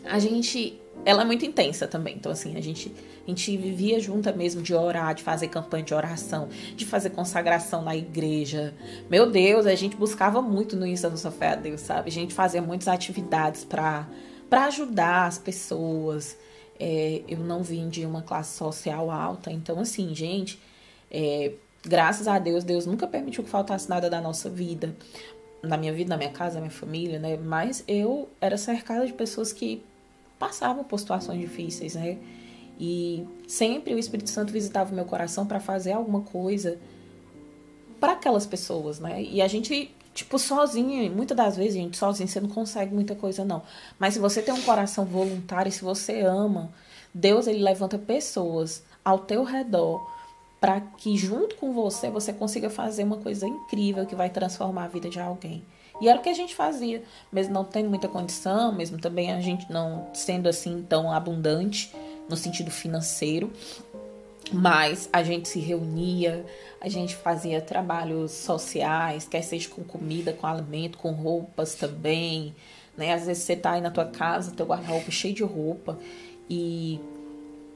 a 0.06 0.20
gente. 0.20 0.80
Ela 1.06 1.22
é 1.22 1.26
muito 1.26 1.46
intensa 1.46 1.88
também. 1.88 2.16
Então, 2.16 2.30
assim, 2.30 2.58
a 2.58 2.62
gente, 2.62 2.94
a 3.26 3.30
gente 3.30 3.56
vivia 3.56 4.02
junta 4.02 4.34
mesmo 4.34 4.62
de 4.62 4.74
orar, 4.74 5.16
de 5.16 5.24
fazer 5.24 5.48
campanha 5.48 5.84
de 5.84 5.94
oração, 5.94 6.50
de 6.76 6.86
fazer 6.86 7.12
consagração 7.12 7.82
na 7.82 7.96
igreja. 7.96 8.74
Meu 9.10 9.32
Deus, 9.32 9.66
a 9.66 9.76
gente 9.76 9.96
buscava 9.96 10.42
muito 10.42 10.76
no 10.76 10.86
início 10.86 11.04
da 11.04 11.12
nossa 11.12 11.32
fé 11.32 11.54
a 11.54 11.56
Deus, 11.56 11.80
sabe? 11.80 12.10
A 12.10 12.12
gente 12.12 12.34
fazia 12.34 12.62
muitas 12.62 12.90
atividades 12.90 13.64
para 13.64 14.08
ajudar 14.52 15.28
as 15.28 15.38
pessoas. 15.38 16.38
É, 16.78 17.22
eu 17.30 17.40
não 17.40 17.64
vim 17.64 17.88
de 17.88 18.06
uma 18.06 18.22
classe 18.22 18.58
social 18.58 19.10
alta. 19.10 19.50
Então, 19.52 19.80
assim, 19.80 20.14
gente, 20.14 20.60
é, 21.10 21.54
Graças 21.84 22.28
a 22.28 22.38
Deus, 22.38 22.64
Deus 22.64 22.86
nunca 22.86 23.08
permitiu 23.08 23.44
que 23.44 23.50
faltasse 23.50 23.90
nada 23.90 24.10
da 24.10 24.20
nossa 24.20 24.50
vida, 24.50 24.96
na 25.64 25.78
minha 25.78 25.94
vida, 25.94 26.10
na 26.10 26.18
minha 26.18 26.32
casa, 26.32 26.56
na 26.56 26.62
minha 26.62 26.72
família, 26.72 27.20
né? 27.20 27.38
Mas 27.38 27.84
eu 27.88 28.30
era 28.42 28.58
cercada 28.58 29.06
de 29.06 29.14
pessoas 29.14 29.54
que 29.54 29.84
passavam 30.38 30.84
por 30.84 31.00
situações 31.00 31.40
difíceis, 31.40 31.96
né? 31.96 32.18
E 32.80 33.26
sempre 33.48 33.94
o 33.94 34.00
Espírito 34.00 34.30
Santo 34.30 34.52
visitava 34.54 34.92
o 34.92 34.96
meu 34.96 35.06
coração 35.06 35.46
para 35.46 35.60
fazer 35.60 35.94
alguma 35.94 36.22
coisa 36.22 36.80
para 38.00 38.14
aquelas 38.14 38.46
pessoas, 38.46 39.00
né? 39.00 39.22
E 39.22 39.42
a 39.42 39.48
gente, 39.48 39.94
tipo, 40.14 40.40
sozinho, 40.40 41.12
muitas 41.12 41.36
das 41.36 41.58
vezes, 41.58 41.74
gente, 41.74 41.98
sozinho 41.98 42.28
você 42.28 42.40
não 42.40 42.50
consegue 42.50 42.94
muita 42.94 43.16
coisa, 43.16 43.44
não. 43.44 43.62
Mas 43.98 44.14
se 44.14 44.20
você 44.20 44.42
tem 44.42 44.54
um 44.54 44.62
coração 44.62 45.06
voluntário, 45.06 45.72
se 45.72 45.82
você 45.82 46.22
ama, 46.22 46.74
Deus, 47.14 47.48
ele 47.48 47.60
levanta 47.60 47.98
pessoas 47.98 48.84
ao 49.04 49.20
teu 49.20 49.44
redor 49.44 50.19
para 50.60 50.82
que 50.82 51.18
junto 51.18 51.56
com 51.56 51.72
você 51.72 52.10
você 52.10 52.34
consiga 52.34 52.70
fazer 52.70 53.04
uma 53.04 53.18
coisa 53.18 53.48
incrível 53.48 54.06
que 54.06 54.16
vai 54.16 54.30
transformar 54.30 54.86
a 54.86 54.88
vida 54.88 55.10
de 55.10 55.20
alguém. 55.20 55.64
E 56.02 56.08
era 56.08 56.20
o 56.20 56.22
que 56.22 56.30
a 56.30 56.34
gente 56.34 56.56
fazia, 56.56 57.04
mesmo 57.32 57.54
não 57.54 57.64
tendo 57.64 57.90
muita 57.90 58.08
condição, 58.08 58.72
mesmo 58.72 58.98
também 59.00 59.34
a 59.34 59.42
gente 59.42 59.72
não 59.72 60.08
sendo 60.14 60.48
assim 60.48 60.86
tão 60.88 61.12
abundante 61.12 61.94
no 62.30 62.38
sentido 62.38 62.72
financeiro, 62.72 63.52
mas 64.52 65.10
a 65.12 65.22
gente 65.24 65.48
se 65.50 65.60
reunia, 65.60 66.46
a 66.80 66.88
gente 66.88 67.16
fazia 67.16 67.62
trabalhos 67.62 68.32
sociais, 68.32 69.28
quer 69.28 69.42
seja 69.42 69.70
com 69.70 69.84
comida, 69.84 70.32
com 70.34 70.48
alimento, 70.48 70.98
com 70.98 71.12
roupas 71.12 71.76
também, 71.76 72.56
né? 72.98 73.14
Às 73.14 73.26
vezes 73.26 73.44
você 73.44 73.56
tá 73.56 73.72
aí 73.72 73.82
na 73.82 73.92
tua 73.92 74.06
casa, 74.06 74.52
teu 74.52 74.66
guarda-roupa 74.66 75.12
cheio 75.12 75.34
de 75.34 75.44
roupa 75.44 76.00
e 76.50 77.00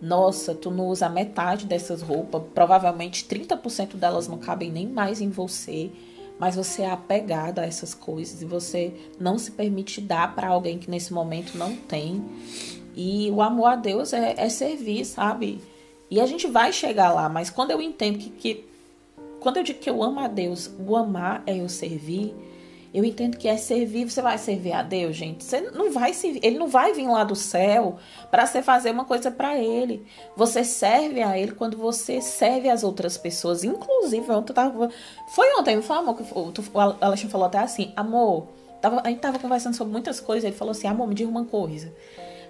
nossa, 0.03 0.53
tu 0.53 0.69
não 0.69 0.87
usa 0.87 1.07
metade 1.07 1.65
dessas 1.65 2.01
roupas, 2.01 2.43
provavelmente 2.53 3.23
30% 3.23 3.95
delas 3.95 4.27
não 4.27 4.37
cabem 4.37 4.69
nem 4.69 4.85
mais 4.85 5.21
em 5.21 5.29
você, 5.29 5.89
mas 6.37 6.57
você 6.57 6.81
é 6.81 6.91
apegada 6.91 7.61
a 7.61 7.65
essas 7.65 7.93
coisas 7.93 8.41
e 8.41 8.45
você 8.45 8.93
não 9.17 9.37
se 9.37 9.51
permite 9.51 10.01
dar 10.01 10.35
para 10.35 10.49
alguém 10.49 10.77
que 10.77 10.91
nesse 10.91 11.13
momento 11.13 11.57
não 11.57 11.73
tem. 11.73 12.21
E 12.93 13.31
o 13.31 13.41
amor 13.41 13.67
a 13.67 13.75
Deus 13.77 14.11
é, 14.11 14.35
é, 14.37 14.49
servir, 14.49 15.05
sabe? 15.05 15.61
E 16.11 16.19
a 16.19 16.25
gente 16.25 16.47
vai 16.47 16.73
chegar 16.73 17.13
lá, 17.13 17.29
mas 17.29 17.49
quando 17.49 17.71
eu 17.71 17.81
entendo 17.81 18.17
que, 18.17 18.29
que 18.29 18.65
quando 19.39 19.55
eu 19.55 19.63
digo 19.63 19.79
que 19.79 19.89
eu 19.89 20.03
amo 20.03 20.19
a 20.19 20.27
Deus, 20.27 20.69
o 20.85 20.97
amar 20.97 21.43
é 21.47 21.55
eu 21.55 21.69
servir 21.69 22.35
eu 22.93 23.03
entendo 23.03 23.37
que 23.37 23.47
é 23.47 23.57
servir, 23.57 24.09
você 24.09 24.21
vai 24.21 24.37
servir 24.37 24.71
a 24.71 24.83
Deus, 24.83 25.15
gente. 25.15 25.43
Você 25.43 25.61
não 25.61 25.91
vai 25.91 26.13
servir, 26.13 26.39
ele 26.43 26.59
não 26.59 26.67
vai 26.67 26.93
vir 26.93 27.07
lá 27.07 27.23
do 27.23 27.35
céu 27.35 27.97
para 28.29 28.45
você 28.45 28.61
fazer 28.61 28.91
uma 28.91 29.03
coisa 29.03 29.31
para 29.31 29.57
ele. 29.57 30.05
Você 30.35 30.63
serve 30.63 31.21
a 31.23 31.37
ele 31.37 31.53
quando 31.53 31.75
você 31.75 32.21
serve 32.21 32.69
as 32.69 32.83
outras 32.83 33.17
pessoas. 33.17 33.63
Inclusive, 33.63 34.31
ontem 34.31 34.53
tava, 34.53 34.89
foi 35.29 35.47
ontem, 35.59 35.81
foi 35.81 35.97
amor 35.97 36.15
que 36.15 36.23
o 36.23 36.79
Alexandre 37.01 37.31
falou 37.31 37.47
até 37.47 37.57
assim, 37.57 37.91
amor, 37.95 38.49
tava, 38.79 39.01
a 39.03 39.09
gente 39.09 39.19
tava 39.19 39.39
conversando 39.39 39.75
sobre 39.75 39.91
muitas 39.91 40.19
coisas, 40.19 40.43
ele 40.43 40.55
falou 40.55 40.71
assim, 40.71 40.87
amor, 40.87 41.07
me 41.07 41.15
diga 41.15 41.31
uma 41.31 41.45
coisa. 41.45 41.91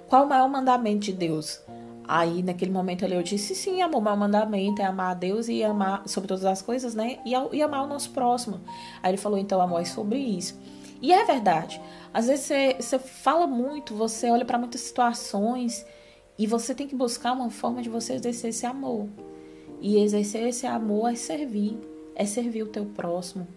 Qual 0.09 0.25
o 0.25 0.27
maior 0.27 0.49
mandamento 0.49 1.05
de 1.05 1.13
Deus? 1.13 1.61
Aí, 2.07 2.43
naquele 2.43 2.71
momento 2.71 3.05
ali, 3.05 3.15
eu 3.15 3.23
disse, 3.23 3.55
sim, 3.55 3.81
amor, 3.81 4.01
meu 4.01 4.15
mandamento 4.15 4.81
é 4.81 4.85
amar 4.85 5.11
a 5.11 5.13
Deus 5.13 5.47
e 5.47 5.63
amar 5.63 6.07
sobre 6.07 6.27
todas 6.27 6.43
as 6.45 6.61
coisas, 6.61 6.93
né? 6.93 7.19
E, 7.25 7.31
e 7.55 7.61
amar 7.61 7.83
o 7.83 7.87
nosso 7.87 8.09
próximo. 8.11 8.59
Aí 9.01 9.11
ele 9.11 9.17
falou, 9.17 9.37
então, 9.37 9.61
amor, 9.61 9.81
é 9.81 9.85
sobre 9.85 10.19
isso. 10.19 10.59
E 11.01 11.11
é 11.13 11.23
verdade. 11.23 11.81
Às 12.13 12.27
vezes 12.27 12.45
você, 12.45 12.75
você 12.79 12.99
fala 12.99 13.47
muito, 13.47 13.95
você 13.95 14.29
olha 14.29 14.45
para 14.45 14.57
muitas 14.57 14.81
situações 14.81 15.85
e 16.37 16.45
você 16.45 16.75
tem 16.75 16.87
que 16.87 16.95
buscar 16.95 17.33
uma 17.33 17.49
forma 17.49 17.81
de 17.81 17.89
você 17.89 18.13
exercer 18.13 18.49
esse 18.49 18.65
amor. 18.65 19.07
E 19.81 19.97
exercer 19.97 20.47
esse 20.47 20.65
amor 20.65 21.11
é 21.11 21.15
servir. 21.15 21.77
É 22.15 22.25
servir 22.25 22.63
o 22.63 22.67
teu 22.67 22.85
próximo. 22.85 23.47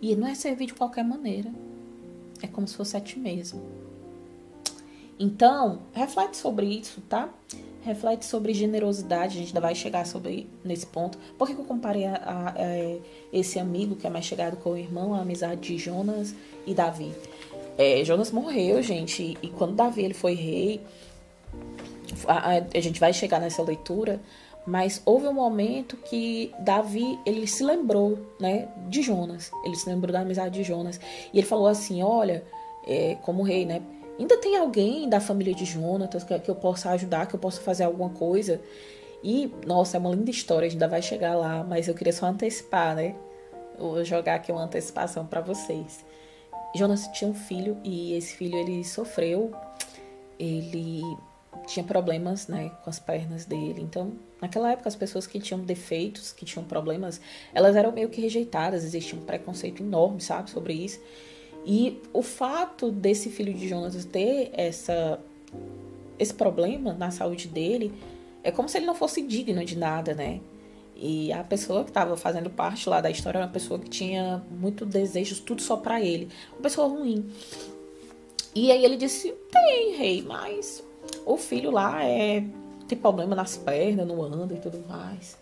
E 0.00 0.14
não 0.14 0.26
é 0.26 0.34
servir 0.34 0.66
de 0.66 0.74
qualquer 0.74 1.04
maneira. 1.04 1.50
É 2.42 2.46
como 2.46 2.68
se 2.68 2.76
fosse 2.76 2.96
a 2.96 3.00
ti 3.00 3.18
mesmo. 3.18 3.60
Então, 5.18 5.80
reflete 5.92 6.36
sobre 6.36 6.66
isso, 6.66 7.00
tá? 7.08 7.28
Reflete 7.88 8.24
sobre 8.24 8.52
generosidade, 8.52 9.36
a 9.36 9.40
gente 9.40 9.48
ainda 9.48 9.60
vai 9.60 9.74
chegar 9.74 10.06
sobre 10.06 10.48
nesse 10.64 10.86
ponto. 10.86 11.18
Por 11.36 11.48
que, 11.48 11.54
que 11.54 11.60
eu 11.60 11.64
comparei 11.64 12.04
a, 12.04 12.14
a, 12.14 12.48
a, 12.50 12.98
esse 13.32 13.58
amigo 13.58 13.96
que 13.96 14.06
é 14.06 14.10
mais 14.10 14.24
chegado 14.24 14.56
com 14.58 14.70
o 14.70 14.76
irmão, 14.76 15.14
a 15.14 15.20
amizade 15.20 15.60
de 15.60 15.78
Jonas 15.78 16.34
e 16.66 16.74
Davi? 16.74 17.12
É, 17.76 18.04
Jonas 18.04 18.30
morreu, 18.30 18.82
gente, 18.82 19.36
e 19.42 19.48
quando 19.48 19.74
Davi 19.74 20.04
ele 20.04 20.14
foi 20.14 20.34
rei, 20.34 20.80
a, 22.26 22.62
a 22.76 22.80
gente 22.80 23.00
vai 23.00 23.12
chegar 23.12 23.40
nessa 23.40 23.62
leitura, 23.62 24.20
mas 24.66 25.00
houve 25.06 25.26
um 25.26 25.32
momento 25.32 25.96
que 25.96 26.52
Davi, 26.58 27.18
ele 27.24 27.46
se 27.46 27.64
lembrou, 27.64 28.18
né, 28.38 28.68
de 28.88 29.00
Jonas. 29.00 29.50
Ele 29.64 29.74
se 29.74 29.88
lembrou 29.88 30.12
da 30.12 30.20
amizade 30.20 30.58
de 30.58 30.62
Jonas. 30.62 31.00
E 31.32 31.38
ele 31.38 31.46
falou 31.46 31.68
assim, 31.68 32.02
olha, 32.02 32.44
é, 32.86 33.16
como 33.22 33.42
rei, 33.42 33.64
né, 33.64 33.80
ainda 34.18 34.36
tem 34.38 34.56
alguém 34.56 35.08
da 35.08 35.20
família 35.20 35.54
de 35.54 35.64
Jonatas 35.64 36.24
que, 36.24 36.38
que 36.38 36.50
eu 36.50 36.54
possa 36.54 36.90
ajudar, 36.90 37.26
que 37.26 37.34
eu 37.34 37.40
possa 37.40 37.60
fazer 37.60 37.84
alguma 37.84 38.10
coisa. 38.10 38.60
E, 39.22 39.52
nossa, 39.66 39.96
é 39.96 40.00
uma 40.00 40.10
linda 40.10 40.30
história, 40.30 40.66
a 40.66 40.68
gente 40.68 40.76
ainda 40.76 40.88
vai 40.88 41.02
chegar 41.02 41.34
lá, 41.36 41.64
mas 41.64 41.88
eu 41.88 41.94
queria 41.94 42.12
só 42.12 42.26
antecipar, 42.26 42.94
né? 42.94 43.14
Vou 43.78 44.04
jogar 44.04 44.36
aqui 44.36 44.52
uma 44.52 44.62
antecipação 44.62 45.26
para 45.26 45.40
vocês. 45.40 46.04
Jonas 46.74 47.08
tinha 47.08 47.30
um 47.30 47.34
filho 47.34 47.76
e 47.82 48.14
esse 48.14 48.34
filho 48.34 48.56
ele 48.56 48.84
sofreu, 48.84 49.52
ele 50.38 51.02
tinha 51.66 51.84
problemas, 51.84 52.46
né, 52.46 52.70
com 52.82 52.90
as 52.90 52.98
pernas 52.98 53.44
dele. 53.44 53.80
Então, 53.80 54.12
naquela 54.40 54.72
época 54.72 54.88
as 54.88 54.96
pessoas 54.96 55.26
que 55.26 55.40
tinham 55.40 55.60
defeitos, 55.60 56.32
que 56.32 56.44
tinham 56.44 56.64
problemas, 56.64 57.20
elas 57.54 57.76
eram 57.76 57.92
meio 57.92 58.08
que 58.08 58.20
rejeitadas, 58.20 58.84
existia 58.84 59.18
um 59.18 59.22
preconceito 59.22 59.82
enorme, 59.82 60.20
sabe, 60.20 60.50
sobre 60.50 60.72
isso. 60.72 61.00
E 61.64 62.00
o 62.12 62.22
fato 62.22 62.90
desse 62.90 63.30
filho 63.30 63.52
de 63.52 63.68
Jonas 63.68 64.04
ter 64.04 64.50
essa 64.52 65.20
esse 66.18 66.34
problema 66.34 66.92
na 66.92 67.10
saúde 67.10 67.46
dele 67.46 67.92
é 68.42 68.50
como 68.50 68.68
se 68.68 68.76
ele 68.78 68.86
não 68.86 68.94
fosse 68.94 69.22
digno 69.22 69.64
de 69.64 69.76
nada, 69.76 70.14
né? 70.14 70.40
E 70.96 71.32
a 71.32 71.44
pessoa 71.44 71.84
que 71.84 71.90
estava 71.90 72.16
fazendo 72.16 72.50
parte 72.50 72.88
lá 72.88 73.00
da 73.00 73.08
história 73.08 73.38
era 73.38 73.46
uma 73.46 73.52
pessoa 73.52 73.78
que 73.78 73.88
tinha 73.88 74.42
muito 74.50 74.84
desejos, 74.84 75.38
tudo 75.38 75.62
só 75.62 75.76
para 75.76 76.00
ele. 76.00 76.28
Uma 76.52 76.62
pessoa 76.62 76.88
ruim. 76.88 77.30
E 78.52 78.72
aí 78.72 78.84
ele 78.84 78.96
disse: 78.96 79.32
Tem, 79.52 79.96
rei, 79.96 80.22
mas 80.22 80.82
o 81.24 81.36
filho 81.36 81.70
lá 81.70 82.04
é 82.04 82.44
tem 82.88 82.98
problema 82.98 83.36
nas 83.36 83.56
pernas, 83.56 84.06
não 84.08 84.22
anda 84.22 84.54
e 84.54 84.58
tudo 84.58 84.82
mais. 84.88 85.36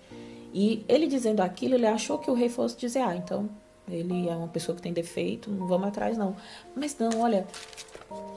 E 0.52 0.84
ele 0.88 1.06
dizendo 1.06 1.40
aquilo, 1.40 1.74
ele 1.74 1.86
achou 1.86 2.18
que 2.18 2.30
o 2.30 2.34
rei 2.34 2.50
fosse 2.50 2.76
dizer: 2.76 2.98
Ah, 2.98 3.16
então 3.16 3.48
ele 3.88 4.28
é 4.28 4.36
uma 4.36 4.48
pessoa 4.48 4.74
que 4.74 4.82
tem 4.82 4.92
defeito, 4.92 5.50
não 5.50 5.66
vamos 5.66 5.88
atrás, 5.88 6.16
não. 6.18 6.34
Mas 6.74 6.96
não, 6.98 7.20
olha, 7.20 7.46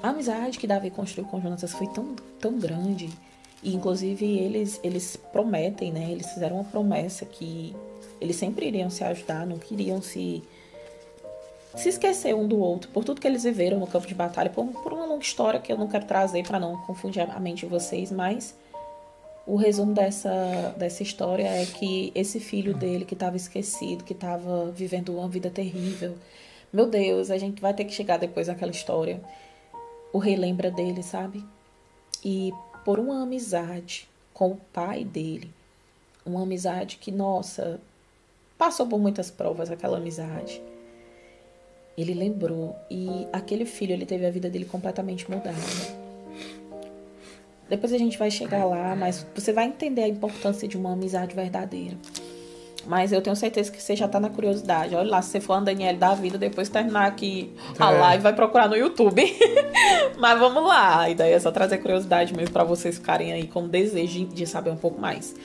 a 0.02 0.10
amizade 0.10 0.60
que 0.60 0.68
Davi 0.68 0.90
construiu 0.90 1.28
com 1.30 1.42
Jonatas 1.42 1.72
foi 1.72 1.88
tão, 1.88 2.16
tão 2.40 2.58
grande. 2.58 3.10
E 3.62 3.76
inclusive 3.76 4.26
eles, 4.26 4.80
eles 4.84 5.18
prometem, 5.32 5.92
né? 5.92 6.12
Eles 6.12 6.32
fizeram 6.32 6.58
uma 6.58 6.64
promessa 6.64 7.26
que 7.26 7.76
eles 8.22 8.36
sempre 8.36 8.68
iriam 8.68 8.90
se 8.90 9.04
ajudar, 9.04 9.46
não 9.46 9.58
queriam 9.58 10.02
se 10.02 10.44
se 11.76 11.88
esquecer 11.88 12.34
um 12.34 12.48
do 12.48 12.60
outro 12.60 12.90
por 12.90 13.06
tudo 13.06 13.22
que 13.22 13.28
eles 13.28 13.44
viveram 13.44 13.80
no 13.80 13.86
campo 13.86 14.08
de 14.08 14.16
batalha, 14.16 14.50
por, 14.50 14.66
por 14.66 14.92
uma 14.92 15.06
longa 15.06 15.24
história 15.24 15.60
que 15.60 15.72
eu 15.72 15.78
não 15.78 15.88
quero 15.88 16.06
trazer 16.06 16.44
para 16.44 16.60
não 16.60 16.76
confundir 16.78 17.22
a 17.22 17.40
mente 17.40 17.60
de 17.60 17.68
vocês, 17.68 18.12
mas 18.12 18.56
o 19.50 19.56
resumo 19.56 19.96
dessa, 19.96 20.76
dessa 20.78 21.02
história 21.02 21.48
é 21.48 21.66
que 21.66 22.12
esse 22.14 22.40
filho 22.40 22.72
dele 22.72 23.04
que 23.04 23.16
estava 23.16 23.36
esquecido, 23.36 24.04
que 24.04 24.14
estava 24.14 24.70
vivendo 24.70 25.18
uma 25.18 25.28
vida 25.28 25.50
terrível, 25.50 26.16
meu 26.72 26.86
Deus, 26.86 27.32
a 27.32 27.38
gente 27.40 27.60
vai 27.60 27.74
ter 27.74 27.86
que 27.86 27.92
chegar 27.92 28.18
depois 28.18 28.48
naquela 28.48 28.70
história. 28.70 29.20
O 30.14 30.20
rei 30.20 30.36
lembra 30.36 30.70
dele, 30.70 31.02
sabe? 31.02 31.44
E 32.24 32.54
por 32.86 33.00
uma 33.00 33.24
amizade 33.24 34.08
com 34.36 34.52
o 34.52 34.58
pai 34.72 35.04
dele, 35.04 35.52
uma 36.24 36.44
amizade 36.44 36.98
que, 36.98 37.12
nossa, 37.12 37.82
passou 38.56 38.86
por 38.86 39.00
muitas 39.00 39.32
provas 39.32 39.72
aquela 39.72 39.98
amizade. 39.98 40.62
Ele 41.98 42.14
lembrou 42.14 42.76
e 42.90 43.28
aquele 43.34 43.66
filho, 43.66 43.94
ele 43.94 44.06
teve 44.06 44.28
a 44.28 44.32
vida 44.32 44.48
dele 44.48 44.66
completamente 44.66 45.30
mudada. 45.30 45.99
Depois 47.70 47.94
a 47.94 47.98
gente 47.98 48.18
vai 48.18 48.32
chegar 48.32 48.66
lá, 48.66 48.96
mas 48.96 49.26
você 49.36 49.54
vai 49.54 49.66
entender 49.66 50.04
a 50.04 50.08
importância 50.08 50.68
de 50.68 50.76
uma 50.76 50.94
amizade 50.94 51.36
verdadeira. 51.36 51.96
Mas 52.88 53.12
eu 53.12 53.22
tenho 53.22 53.36
certeza 53.36 53.72
que 53.72 53.82
você 53.82 53.96
já 53.96 54.08
tá 54.08 54.20
na 54.20 54.30
curiosidade. 54.30 54.96
Olha 54.96 55.10
lá, 55.10 55.22
se 55.22 55.30
você 55.30 55.40
for 55.40 55.54
uma 55.54 55.62
Daniela 55.62 55.98
da 55.98 56.16
vida, 56.16 56.38
depois 56.38 56.70
terminar 56.70 57.06
aqui 57.06 57.54
a 57.78 57.94
é. 57.94 58.00
live, 58.00 58.24
vai 58.24 58.34
procurar 58.34 58.68
no 58.68 58.76
YouTube. 58.76 59.22
Mas 60.18 60.40
vamos 60.40 60.64
lá. 60.64 61.02
A 61.02 61.10
ideia 61.10 61.36
é 61.36 61.40
só 61.40 61.52
trazer 61.52 61.78
curiosidade 61.80 62.34
mesmo 62.36 62.52
para 62.52 62.64
vocês 62.64 62.96
ficarem 62.96 63.32
aí 63.32 63.48
com 63.48 63.68
desejo 63.68 64.26
de 64.26 64.48
saber 64.48 64.72
um 64.72 64.78
pouco 64.78 65.00
mais. 65.00 65.36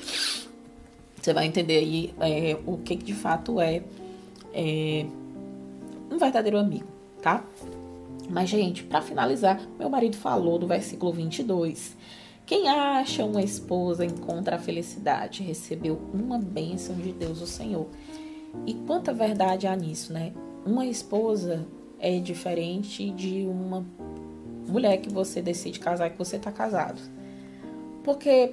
Você 1.20 1.32
vai 1.32 1.46
entender 1.46 1.78
aí 1.78 2.14
é, 2.20 2.56
o 2.66 2.78
que, 2.78 2.96
que 2.96 3.04
de 3.04 3.14
fato 3.14 3.60
é, 3.60 3.82
é 4.52 5.04
um 6.10 6.18
verdadeiro 6.18 6.58
amigo, 6.58 6.86
tá? 7.20 7.42
Mas, 8.28 8.48
gente, 8.48 8.82
para 8.84 9.02
finalizar, 9.02 9.60
meu 9.78 9.88
marido 9.88 10.16
falou 10.16 10.58
do 10.58 10.66
versículo 10.66 11.12
22 11.12 11.96
quem 12.46 12.68
acha 12.68 13.24
uma 13.24 13.42
esposa 13.42 14.04
encontra 14.04 14.56
a 14.56 14.58
felicidade, 14.58 15.42
recebeu 15.42 15.98
uma 16.12 16.38
bênção 16.38 16.94
de 16.94 17.10
Deus, 17.10 17.40
o 17.40 17.46
Senhor. 17.46 17.86
E 18.66 18.74
quanta 18.74 19.14
verdade 19.14 19.66
há 19.66 19.74
nisso, 19.74 20.12
né? 20.12 20.32
Uma 20.64 20.84
esposa 20.84 21.66
é 21.98 22.18
diferente 22.18 23.10
de 23.10 23.46
uma 23.46 23.84
mulher 24.68 24.98
que 24.98 25.08
você 25.08 25.40
decide 25.40 25.80
casar 25.80 26.08
e 26.08 26.10
que 26.10 26.18
você 26.18 26.36
está 26.36 26.52
casado. 26.52 27.00
Porque 28.02 28.52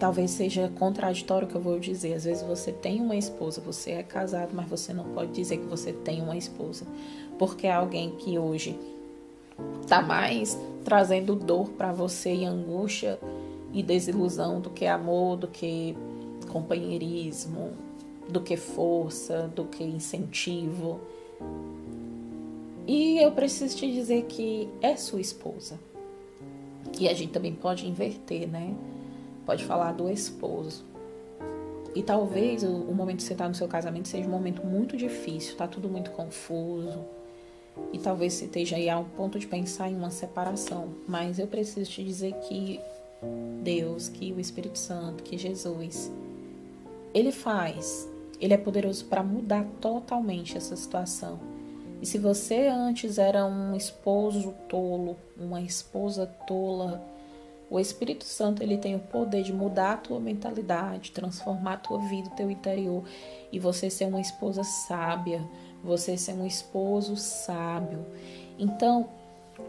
talvez 0.00 0.32
seja 0.32 0.68
contraditório 0.76 1.46
o 1.46 1.50
que 1.50 1.56
eu 1.56 1.60
vou 1.60 1.78
dizer. 1.78 2.14
Às 2.14 2.24
vezes 2.24 2.42
você 2.42 2.72
tem 2.72 3.00
uma 3.00 3.14
esposa, 3.14 3.60
você 3.60 3.92
é 3.92 4.02
casado, 4.02 4.50
mas 4.52 4.68
você 4.68 4.92
não 4.92 5.04
pode 5.04 5.30
dizer 5.30 5.58
que 5.58 5.66
você 5.66 5.92
tem 5.92 6.20
uma 6.20 6.36
esposa. 6.36 6.84
Porque 7.38 7.66
é 7.66 7.72
alguém 7.72 8.10
que 8.10 8.38
hoje 8.38 8.78
tá 9.86 10.02
mais 10.02 10.58
trazendo 10.84 11.34
dor 11.34 11.70
para 11.70 11.92
você 11.92 12.34
e 12.34 12.44
angústia 12.44 13.18
e 13.72 13.82
desilusão 13.82 14.60
do 14.60 14.70
que 14.70 14.86
amor, 14.86 15.36
do 15.36 15.46
que 15.46 15.96
companheirismo, 16.50 17.72
do 18.28 18.40
que 18.40 18.56
força, 18.56 19.50
do 19.54 19.64
que 19.64 19.84
incentivo. 19.84 21.00
E 22.86 23.18
eu 23.18 23.32
preciso 23.32 23.76
te 23.76 23.92
dizer 23.92 24.24
que 24.24 24.68
é 24.80 24.96
sua 24.96 25.20
esposa. 25.20 25.78
E 26.98 27.06
a 27.06 27.14
gente 27.14 27.32
também 27.32 27.54
pode 27.54 27.86
inverter, 27.86 28.48
né? 28.48 28.74
Pode 29.44 29.64
falar 29.64 29.92
do 29.92 30.08
esposo. 30.08 30.84
E 31.94 32.02
talvez 32.02 32.62
o, 32.62 32.68
o 32.68 32.94
momento 32.94 33.18
que 33.18 33.24
você 33.24 33.34
está 33.34 33.46
no 33.46 33.54
seu 33.54 33.68
casamento 33.68 34.08
seja 34.08 34.26
um 34.26 34.30
momento 34.30 34.64
muito 34.66 34.96
difícil, 34.96 35.56
tá 35.56 35.66
tudo 35.66 35.88
muito 35.88 36.10
confuso 36.12 37.04
e 37.92 37.98
talvez 37.98 38.34
você 38.34 38.44
esteja 38.44 38.76
aí 38.76 38.88
a 38.88 38.98
um 38.98 39.04
ponto 39.04 39.38
de 39.38 39.46
pensar 39.46 39.90
em 39.90 39.96
uma 39.96 40.10
separação, 40.10 40.88
mas 41.06 41.38
eu 41.38 41.46
preciso 41.46 41.90
te 41.90 42.04
dizer 42.04 42.34
que 42.48 42.80
Deus, 43.62 44.08
que 44.08 44.32
o 44.32 44.40
Espírito 44.40 44.78
Santo, 44.78 45.22
que 45.22 45.36
Jesus, 45.36 46.12
ele 47.12 47.32
faz, 47.32 48.08
ele 48.40 48.54
é 48.54 48.58
poderoso 48.58 49.04
para 49.06 49.22
mudar 49.22 49.64
totalmente 49.80 50.56
essa 50.56 50.76
situação. 50.76 51.38
E 52.00 52.06
se 52.06 52.18
você 52.18 52.68
antes 52.68 53.18
era 53.18 53.44
um 53.44 53.74
esposo 53.74 54.54
tolo, 54.68 55.16
uma 55.36 55.60
esposa 55.60 56.26
tola, 56.46 57.02
o 57.70 57.78
Espírito 57.78 58.24
Santo 58.24 58.62
ele 58.62 58.78
tem 58.78 58.94
o 58.94 59.00
poder 59.00 59.42
de 59.42 59.52
mudar 59.52 59.94
a 59.94 59.96
tua 59.96 60.20
mentalidade, 60.20 61.10
transformar 61.10 61.74
a 61.74 61.78
tua 61.78 61.98
vida, 61.98 62.28
o 62.28 62.36
teu 62.36 62.50
interior 62.50 63.02
e 63.52 63.58
você 63.58 63.90
ser 63.90 64.06
uma 64.06 64.20
esposa 64.20 64.62
sábia, 64.62 65.42
você 65.82 66.16
ser 66.16 66.32
um 66.32 66.46
esposo 66.46 67.16
sábio. 67.16 68.04
Então, 68.58 69.08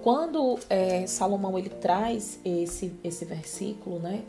quando 0.04 0.60
é, 0.70 1.06
Salomão 1.08 1.58
ele 1.58 1.70
traz 1.70 2.40
esse, 2.44 2.94
esse 3.04 3.26
versículo, 3.26 4.00
né? 4.00 4.22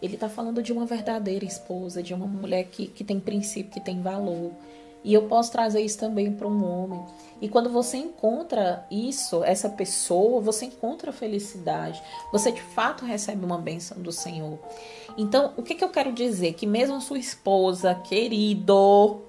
Ele 0.00 0.14
está 0.14 0.28
falando 0.28 0.62
de 0.62 0.72
uma 0.72 0.86
verdadeira 0.86 1.44
esposa, 1.44 2.02
de 2.02 2.14
uma 2.14 2.26
mulher 2.26 2.64
que, 2.64 2.86
que 2.86 3.02
tem 3.02 3.18
princípio, 3.18 3.72
que 3.72 3.80
tem 3.80 4.00
valor. 4.00 4.52
E 5.02 5.14
eu 5.14 5.22
posso 5.22 5.50
trazer 5.50 5.80
isso 5.80 5.98
também 5.98 6.32
para 6.32 6.46
um 6.46 6.64
homem. 6.64 7.00
E 7.40 7.48
quando 7.48 7.70
você 7.70 7.96
encontra 7.96 8.86
isso, 8.90 9.42
essa 9.44 9.68
pessoa, 9.68 10.40
você 10.40 10.66
encontra 10.66 11.12
felicidade. 11.12 12.02
Você 12.32 12.52
de 12.52 12.60
fato 12.60 13.04
recebe 13.04 13.44
uma 13.44 13.58
bênção 13.58 14.00
do 14.00 14.12
Senhor. 14.12 14.58
Então, 15.16 15.52
o 15.56 15.62
que, 15.62 15.74
que 15.74 15.84
eu 15.84 15.88
quero 15.88 16.12
dizer? 16.12 16.54
Que 16.54 16.66
mesmo 16.66 17.00
sua 17.00 17.18
esposa, 17.18 17.94
querido, 17.94 19.22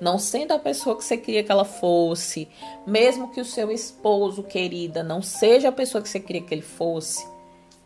não 0.00 0.18
sendo 0.18 0.52
a 0.52 0.58
pessoa 0.58 0.96
que 0.96 1.04
você 1.04 1.16
queria 1.16 1.42
que 1.42 1.52
ela 1.52 1.64
fosse, 1.64 2.48
mesmo 2.86 3.30
que 3.30 3.40
o 3.40 3.44
seu 3.44 3.70
esposo, 3.70 4.42
querida, 4.42 5.02
não 5.02 5.22
seja 5.22 5.68
a 5.68 5.72
pessoa 5.72 6.02
que 6.02 6.08
você 6.08 6.20
queria 6.20 6.42
que 6.42 6.52
ele 6.52 6.62
fosse, 6.62 7.26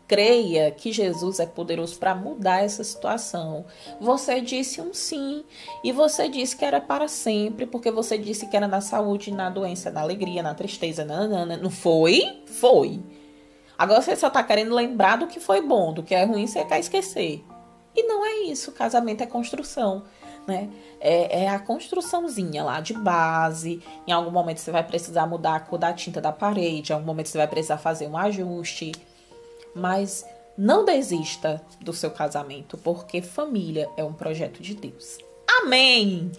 creia 0.07 0.71
que 0.71 0.91
Jesus 0.91 1.39
é 1.39 1.45
poderoso 1.45 1.99
para 1.99 2.15
mudar 2.15 2.63
essa 2.63 2.83
situação. 2.83 3.65
Você 4.01 4.41
disse 4.41 4.81
um 4.81 4.91
sim 4.91 5.45
e 5.83 5.91
você 5.91 6.27
disse 6.27 6.55
que 6.55 6.65
era 6.65 6.81
para 6.81 7.07
sempre, 7.07 7.67
porque 7.67 7.91
você 7.91 8.17
disse 8.17 8.47
que 8.47 8.57
era 8.57 8.67
na 8.67 8.81
saúde, 8.81 9.31
na 9.31 9.51
doença, 9.51 9.91
na 9.91 10.01
alegria, 10.01 10.41
na 10.41 10.55
tristeza, 10.55 11.05
não, 11.05 11.45
não, 11.45 11.57
não 11.57 11.69
foi? 11.69 12.41
Foi. 12.47 12.99
Agora 13.77 14.01
você 14.01 14.15
só 14.15 14.29
tá 14.29 14.43
querendo 14.43 14.73
lembrar 14.73 15.17
do 15.17 15.27
que 15.27 15.39
foi 15.39 15.61
bom, 15.61 15.93
do 15.93 16.03
que 16.03 16.15
é 16.15 16.25
ruim 16.25 16.47
você 16.47 16.65
quer 16.65 16.79
esquecer. 16.79 17.45
E 17.95 18.03
não 18.03 18.25
é 18.25 18.39
isso. 18.43 18.71
Casamento 18.71 19.21
é 19.21 19.25
construção. 19.25 20.03
Né? 20.49 20.67
É, 20.99 21.43
é, 21.43 21.49
a 21.49 21.59
construçãozinha 21.59 22.63
lá 22.63 22.81
de 22.81 22.93
base. 22.93 23.83
Em 24.07 24.11
algum 24.11 24.31
momento 24.31 24.57
você 24.57 24.71
vai 24.71 24.83
precisar 24.83 25.27
mudar 25.27 25.55
a 25.55 25.59
cor 25.59 25.77
da 25.77 25.93
tinta 25.93 26.19
da 26.19 26.31
parede, 26.31 26.91
em 26.91 26.95
algum 26.95 27.05
momento 27.05 27.29
você 27.29 27.37
vai 27.37 27.47
precisar 27.47 27.77
fazer 27.77 28.07
um 28.07 28.17
ajuste. 28.17 28.93
Mas 29.75 30.25
não 30.57 30.83
desista 30.83 31.61
do 31.79 31.93
seu 31.93 32.09
casamento, 32.09 32.79
porque 32.79 33.21
família 33.21 33.87
é 33.95 34.03
um 34.03 34.11
projeto 34.11 34.59
de 34.59 34.73
Deus. 34.73 35.19
Amém! 35.61 36.31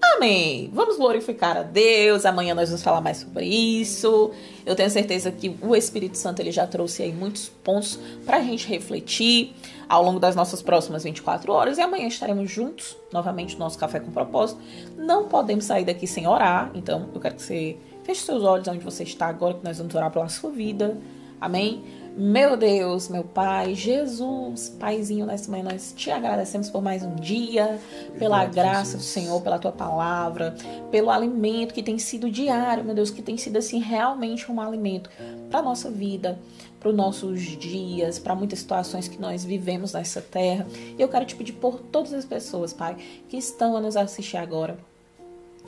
Amém! 0.00 0.70
Vamos 0.72 0.96
glorificar 0.96 1.56
a 1.56 1.62
Deus. 1.62 2.24
Amanhã 2.24 2.54
nós 2.54 2.68
vamos 2.68 2.82
falar 2.82 3.00
mais 3.00 3.18
sobre 3.18 3.46
isso. 3.46 4.30
Eu 4.64 4.76
tenho 4.76 4.88
certeza 4.88 5.30
que 5.32 5.56
o 5.60 5.74
Espírito 5.74 6.16
Santo 6.16 6.40
ele 6.40 6.52
já 6.52 6.66
trouxe 6.66 7.02
aí 7.02 7.12
muitos 7.12 7.48
pontos 7.48 7.98
para 8.24 8.36
a 8.36 8.40
gente 8.40 8.68
refletir 8.68 9.54
ao 9.88 10.02
longo 10.02 10.20
das 10.20 10.36
nossas 10.36 10.62
próximas 10.62 11.04
24 11.04 11.52
horas. 11.52 11.78
E 11.78 11.80
amanhã 11.80 12.06
estaremos 12.06 12.50
juntos 12.50 12.96
novamente 13.12 13.54
no 13.54 13.60
nosso 13.60 13.78
Café 13.78 14.00
com 14.00 14.10
Propósito. 14.10 14.60
Não 14.96 15.28
podemos 15.28 15.64
sair 15.64 15.84
daqui 15.84 16.06
sem 16.06 16.26
orar. 16.26 16.70
Então 16.74 17.08
eu 17.14 17.20
quero 17.20 17.34
que 17.34 17.42
você 17.42 17.76
feche 18.04 18.22
seus 18.22 18.44
olhos 18.44 18.68
onde 18.68 18.84
você 18.84 19.02
está 19.02 19.26
agora, 19.26 19.54
que 19.54 19.64
nós 19.64 19.78
vamos 19.78 19.94
orar 19.94 20.10
pela 20.10 20.28
sua 20.28 20.50
vida. 20.50 20.96
Amém? 21.40 21.84
Meu 22.16 22.56
Deus, 22.56 23.08
meu 23.08 23.24
Pai, 23.24 23.74
Jesus, 23.74 24.68
Paizinho, 24.68 25.26
nessa 25.26 25.50
manhã 25.50 25.64
nós 25.64 25.92
te 25.96 26.12
agradecemos 26.12 26.70
por 26.70 26.80
mais 26.80 27.02
um 27.02 27.16
dia, 27.16 27.80
pela 28.16 28.44
graça 28.44 28.96
do 28.96 29.02
Senhor, 29.02 29.42
pela 29.42 29.58
tua 29.58 29.72
palavra, 29.72 30.54
pelo 30.92 31.10
alimento 31.10 31.74
que 31.74 31.82
tem 31.82 31.98
sido 31.98 32.30
diário, 32.30 32.84
meu 32.84 32.94
Deus, 32.94 33.10
que 33.10 33.20
tem 33.20 33.36
sido 33.36 33.56
assim 33.56 33.80
realmente 33.80 34.50
um 34.50 34.60
alimento 34.60 35.10
para 35.50 35.60
nossa 35.60 35.90
vida, 35.90 36.38
para 36.78 36.90
os 36.90 36.94
nossos 36.94 37.40
dias, 37.40 38.20
para 38.20 38.36
muitas 38.36 38.60
situações 38.60 39.08
que 39.08 39.20
nós 39.20 39.44
vivemos 39.44 39.92
nessa 39.92 40.20
terra. 40.20 40.68
E 40.96 41.02
eu 41.02 41.08
quero 41.08 41.24
te 41.24 41.34
pedir 41.34 41.54
por 41.54 41.80
todas 41.80 42.12
as 42.12 42.24
pessoas, 42.24 42.72
Pai, 42.72 42.96
que 43.28 43.36
estão 43.36 43.76
a 43.76 43.80
nos 43.80 43.96
assistir 43.96 44.36
agora 44.36 44.78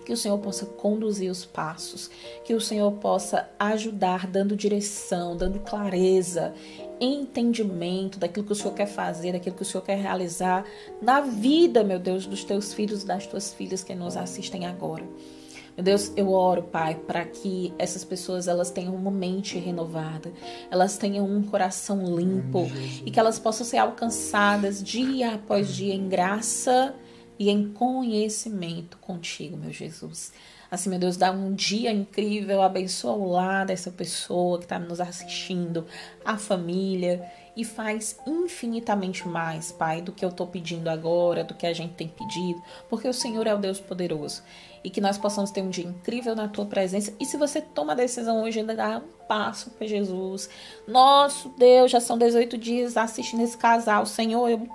que 0.06 0.12
o 0.12 0.16
Senhor 0.16 0.38
possa 0.38 0.64
conduzir 0.64 1.28
os 1.28 1.44
passos, 1.44 2.08
que 2.44 2.54
o 2.54 2.60
Senhor 2.60 2.92
possa 2.92 3.50
ajudar, 3.58 4.28
dando 4.28 4.54
direção, 4.54 5.36
dando 5.36 5.58
clareza, 5.58 6.54
entendimento 7.00 8.16
daquilo 8.16 8.46
que 8.46 8.52
o 8.52 8.54
Senhor 8.54 8.72
quer 8.72 8.86
fazer, 8.86 9.32
daquilo 9.32 9.56
que 9.56 9.62
o 9.62 9.64
Senhor 9.64 9.82
quer 9.82 9.98
realizar 9.98 10.64
na 11.02 11.20
vida, 11.20 11.82
meu 11.82 11.98
Deus, 11.98 12.24
dos 12.24 12.44
teus 12.44 12.72
filhos 12.72 13.02
e 13.02 13.06
das 13.06 13.26
tuas 13.26 13.52
filhas 13.52 13.82
que 13.82 13.96
nos 13.96 14.16
assistem 14.16 14.64
agora. 14.64 15.02
Meu 15.76 15.84
Deus, 15.84 16.12
eu 16.16 16.30
oro, 16.30 16.62
Pai, 16.62 16.94
para 16.94 17.24
que 17.24 17.74
essas 17.76 18.04
pessoas 18.04 18.46
elas 18.46 18.70
tenham 18.70 18.94
uma 18.94 19.10
mente 19.10 19.58
renovada, 19.58 20.32
elas 20.70 20.96
tenham 20.96 21.26
um 21.26 21.42
coração 21.42 22.16
limpo 22.16 22.70
e 23.04 23.10
que 23.10 23.18
elas 23.18 23.40
possam 23.40 23.66
ser 23.66 23.78
alcançadas 23.78 24.80
dia 24.80 25.34
após 25.34 25.74
dia 25.74 25.92
em 25.92 26.08
graça 26.08 26.94
e 27.38 27.50
em 27.50 27.72
conhecimento 27.72 28.96
contigo, 28.98 29.56
meu 29.56 29.72
Jesus. 29.72 30.32
Assim, 30.70 30.90
meu 30.90 30.98
Deus, 30.98 31.16
dá 31.16 31.30
um 31.30 31.54
dia 31.54 31.92
incrível, 31.92 32.60
abençoa 32.60 33.12
o 33.12 33.30
lar 33.30 33.66
dessa 33.66 33.90
pessoa 33.90 34.58
que 34.58 34.64
está 34.64 34.78
nos 34.78 35.00
assistindo, 35.00 35.86
a 36.24 36.36
família, 36.36 37.24
e 37.56 37.64
faz 37.64 38.18
infinitamente 38.26 39.26
mais, 39.26 39.72
Pai, 39.72 40.02
do 40.02 40.12
que 40.12 40.24
eu 40.24 40.28
estou 40.28 40.46
pedindo 40.46 40.88
agora, 40.88 41.42
do 41.42 41.54
que 41.54 41.66
a 41.66 41.72
gente 41.72 41.94
tem 41.94 42.06
pedido, 42.06 42.60
porque 42.90 43.08
o 43.08 43.14
Senhor 43.14 43.46
é 43.46 43.54
o 43.54 43.58
Deus 43.58 43.80
poderoso. 43.80 44.42
E 44.84 44.90
que 44.90 45.00
nós 45.00 45.16
possamos 45.16 45.50
ter 45.50 45.62
um 45.62 45.70
dia 45.70 45.84
incrível 45.84 46.36
na 46.36 46.46
tua 46.46 46.66
presença. 46.66 47.12
E 47.18 47.24
se 47.24 47.36
você 47.36 47.60
toma 47.60 47.92
a 47.92 47.96
decisão 47.96 48.42
hoje, 48.42 48.60
ainda 48.60 48.74
dá 48.74 48.98
um 48.98 49.26
passo 49.26 49.70
para 49.70 49.86
Jesus. 49.86 50.48
Nosso 50.86 51.48
Deus, 51.58 51.90
já 51.90 51.98
são 51.98 52.16
18 52.16 52.56
dias 52.58 52.96
assistindo 52.96 53.42
esse 53.42 53.56
casal. 53.56 54.06
Senhor, 54.06 54.48
eu 54.48 54.68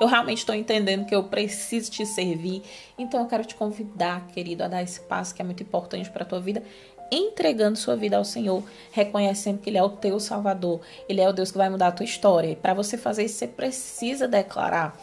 eu 0.00 0.06
realmente 0.06 0.38
estou 0.38 0.54
entendendo 0.54 1.06
que 1.06 1.14
eu 1.14 1.24
preciso 1.24 1.90
te 1.90 2.04
servir. 2.04 2.62
Então 2.98 3.20
eu 3.20 3.26
quero 3.26 3.44
te 3.44 3.54
convidar, 3.54 4.26
querido, 4.28 4.64
a 4.64 4.68
dar 4.68 4.82
esse 4.82 5.00
passo 5.00 5.34
que 5.34 5.42
é 5.42 5.44
muito 5.44 5.62
importante 5.62 6.10
para 6.10 6.22
a 6.22 6.26
tua 6.26 6.40
vida, 6.40 6.62
entregando 7.10 7.78
sua 7.78 7.96
vida 7.96 8.16
ao 8.16 8.24
Senhor, 8.24 8.62
reconhecendo 8.90 9.58
que 9.58 9.70
Ele 9.70 9.78
é 9.78 9.82
o 9.82 9.90
teu 9.90 10.18
Salvador, 10.18 10.80
Ele 11.08 11.20
é 11.20 11.28
o 11.28 11.32
Deus 11.32 11.50
que 11.50 11.58
vai 11.58 11.70
mudar 11.70 11.88
a 11.88 11.92
tua 11.92 12.04
história. 12.04 12.48
E 12.48 12.56
para 12.56 12.74
você 12.74 12.96
fazer 12.96 13.24
isso, 13.24 13.38
você 13.38 13.46
precisa 13.46 14.26
declarar. 14.26 14.98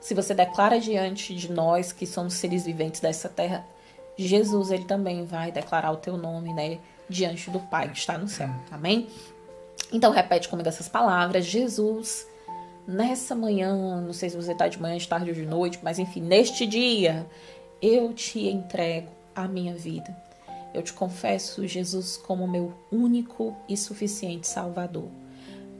Se 0.00 0.14
você 0.14 0.34
declara 0.34 0.78
diante 0.78 1.34
de 1.34 1.50
nós, 1.50 1.92
que 1.92 2.06
somos 2.06 2.34
seres 2.34 2.66
viventes 2.66 3.00
dessa 3.00 3.28
terra, 3.28 3.64
Jesus, 4.16 4.70
Ele 4.70 4.84
também 4.84 5.24
vai 5.24 5.50
declarar 5.50 5.90
o 5.92 5.96
teu 5.96 6.16
nome, 6.16 6.52
né? 6.52 6.78
Diante 7.08 7.50
do 7.50 7.58
Pai 7.58 7.88
que 7.88 7.98
está 7.98 8.16
no 8.16 8.28
céu. 8.28 8.50
Amém? 8.70 9.08
Então 9.92 10.12
repete 10.12 10.48
comigo 10.48 10.68
essas 10.68 10.88
palavras. 10.88 11.44
Jesus 11.44 12.26
nessa 12.86 13.34
manhã, 13.34 14.00
não 14.00 14.12
sei 14.12 14.30
se 14.30 14.36
você 14.36 14.52
está 14.52 14.68
de 14.68 14.80
manhã, 14.80 14.96
de 14.96 15.08
tarde 15.08 15.30
ou 15.30 15.34
de 15.34 15.46
noite, 15.46 15.78
mas 15.82 15.98
enfim, 15.98 16.20
neste 16.20 16.66
dia, 16.66 17.26
eu 17.80 18.12
te 18.12 18.48
entrego 18.48 19.08
a 19.34 19.48
minha 19.48 19.74
vida. 19.74 20.16
Eu 20.72 20.82
te 20.82 20.92
confesso 20.92 21.66
Jesus 21.66 22.16
como 22.16 22.48
meu 22.48 22.74
único 22.90 23.56
e 23.68 23.76
suficiente 23.76 24.46
Salvador. 24.46 25.08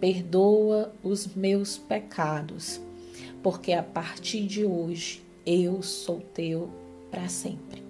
Perdoa 0.01 0.93
os 1.03 1.27
meus 1.35 1.77
pecados, 1.77 2.81
porque 3.43 3.73
a 3.73 3.83
partir 3.83 4.47
de 4.47 4.65
hoje 4.65 5.23
eu 5.45 5.83
sou 5.83 6.21
teu 6.33 6.71
para 7.11 7.29
sempre. 7.29 7.83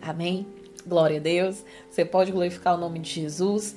Amém? 0.00 0.46
Glória 0.86 1.18
a 1.18 1.20
Deus. 1.20 1.64
Você 1.90 2.04
pode 2.04 2.30
glorificar 2.30 2.74
o 2.74 2.80
nome 2.80 3.00
de 3.00 3.10
Jesus. 3.10 3.74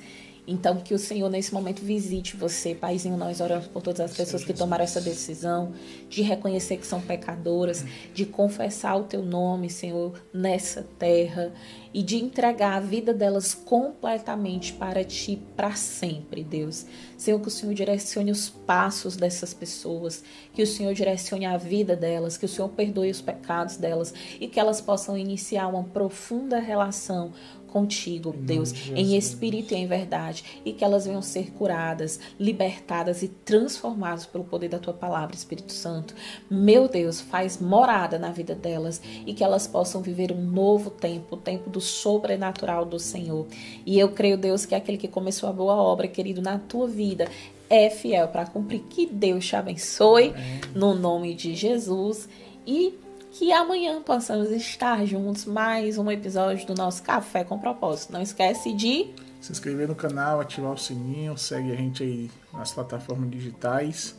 Então, 0.50 0.78
que 0.78 0.92
o 0.92 0.98
Senhor 0.98 1.30
nesse 1.30 1.54
momento 1.54 1.80
visite 1.80 2.36
você, 2.36 2.74
Paizinho. 2.74 3.16
Nós 3.16 3.40
oramos 3.40 3.68
por 3.68 3.80
todas 3.80 4.00
as 4.00 4.16
pessoas 4.16 4.42
que 4.42 4.52
tomaram 4.52 4.82
essa 4.82 5.00
decisão 5.00 5.72
de 6.08 6.22
reconhecer 6.22 6.76
que 6.76 6.86
são 6.86 7.00
pecadoras, 7.00 7.84
de 8.12 8.26
confessar 8.26 8.96
o 8.96 9.04
teu 9.04 9.22
nome, 9.22 9.70
Senhor, 9.70 10.20
nessa 10.34 10.84
terra 10.98 11.52
e 11.94 12.02
de 12.02 12.16
entregar 12.16 12.76
a 12.76 12.80
vida 12.80 13.14
delas 13.14 13.54
completamente 13.54 14.72
para 14.72 15.04
ti 15.04 15.40
para 15.56 15.72
sempre, 15.76 16.42
Deus. 16.42 16.84
Senhor, 17.16 17.38
que 17.40 17.48
o 17.48 17.50
Senhor 17.50 17.72
direcione 17.72 18.32
os 18.32 18.48
passos 18.48 19.16
dessas 19.16 19.54
pessoas, 19.54 20.24
que 20.52 20.62
o 20.62 20.66
Senhor 20.66 20.94
direcione 20.94 21.46
a 21.46 21.56
vida 21.56 21.94
delas, 21.94 22.36
que 22.36 22.44
o 22.44 22.48
Senhor 22.48 22.68
perdoe 22.70 23.10
os 23.10 23.20
pecados 23.20 23.76
delas 23.76 24.12
e 24.40 24.48
que 24.48 24.58
elas 24.58 24.80
possam 24.80 25.16
iniciar 25.16 25.68
uma 25.68 25.84
profunda 25.84 26.58
relação 26.58 27.32
contigo, 27.70 28.34
Deus, 28.36 28.72
em 28.94 29.16
espírito 29.16 29.72
e 29.72 29.76
em 29.76 29.86
verdade, 29.86 30.44
e 30.64 30.72
que 30.72 30.84
elas 30.84 31.06
venham 31.06 31.22
ser 31.22 31.50
curadas, 31.52 32.20
libertadas 32.38 33.22
e 33.22 33.28
transformadas 33.28 34.26
pelo 34.26 34.44
poder 34.44 34.68
da 34.68 34.78
tua 34.78 34.92
palavra, 34.92 35.34
Espírito 35.34 35.72
Santo. 35.72 36.14
Meu 36.50 36.88
Deus, 36.88 37.20
faz 37.20 37.60
morada 37.60 38.18
na 38.18 38.30
vida 38.30 38.54
delas 38.54 39.00
e 39.26 39.32
que 39.32 39.44
elas 39.44 39.66
possam 39.66 40.02
viver 40.02 40.32
um 40.32 40.42
novo 40.42 40.90
tempo, 40.90 41.36
o 41.36 41.38
tempo 41.38 41.70
do 41.70 41.80
sobrenatural 41.80 42.84
do 42.84 42.98
Senhor. 42.98 43.46
E 43.86 43.98
eu 43.98 44.10
creio, 44.10 44.36
Deus, 44.36 44.66
que 44.66 44.74
aquele 44.74 44.98
que 44.98 45.08
começou 45.08 45.48
a 45.48 45.52
boa 45.52 45.74
obra, 45.74 46.08
querido, 46.08 46.42
na 46.42 46.58
tua 46.58 46.86
vida, 46.86 47.28
é 47.68 47.88
fiel 47.88 48.28
para 48.28 48.46
cumprir. 48.46 48.80
Que 48.90 49.06
Deus 49.06 49.46
te 49.46 49.56
abençoe, 49.56 50.34
no 50.74 50.94
nome 50.94 51.34
de 51.34 51.54
Jesus. 51.54 52.28
E 52.66 52.94
que 53.40 53.54
amanhã 53.54 54.02
possamos 54.02 54.50
estar 54.50 55.02
juntos 55.06 55.46
mais 55.46 55.96
um 55.96 56.10
episódio 56.10 56.66
do 56.66 56.74
nosso 56.74 57.02
Café 57.02 57.42
com 57.42 57.58
Propósito. 57.58 58.12
Não 58.12 58.20
esquece 58.20 58.70
de 58.74 59.14
se 59.40 59.50
inscrever 59.50 59.88
no 59.88 59.94
canal, 59.94 60.42
ativar 60.42 60.72
o 60.72 60.76
sininho, 60.76 61.38
segue 61.38 61.72
a 61.72 61.74
gente 61.74 62.02
aí 62.02 62.30
nas 62.52 62.70
plataformas 62.70 63.30
digitais. 63.30 64.14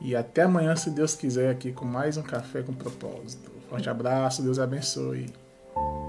E 0.00 0.14
até 0.14 0.42
amanhã, 0.42 0.76
se 0.76 0.90
Deus 0.90 1.16
quiser, 1.16 1.50
aqui 1.50 1.72
com 1.72 1.84
mais 1.84 2.16
um 2.16 2.22
Café 2.22 2.62
com 2.62 2.72
Propósito. 2.72 3.50
Forte 3.68 3.90
abraço, 3.90 4.44
Deus 4.44 4.60
abençoe. 4.60 5.26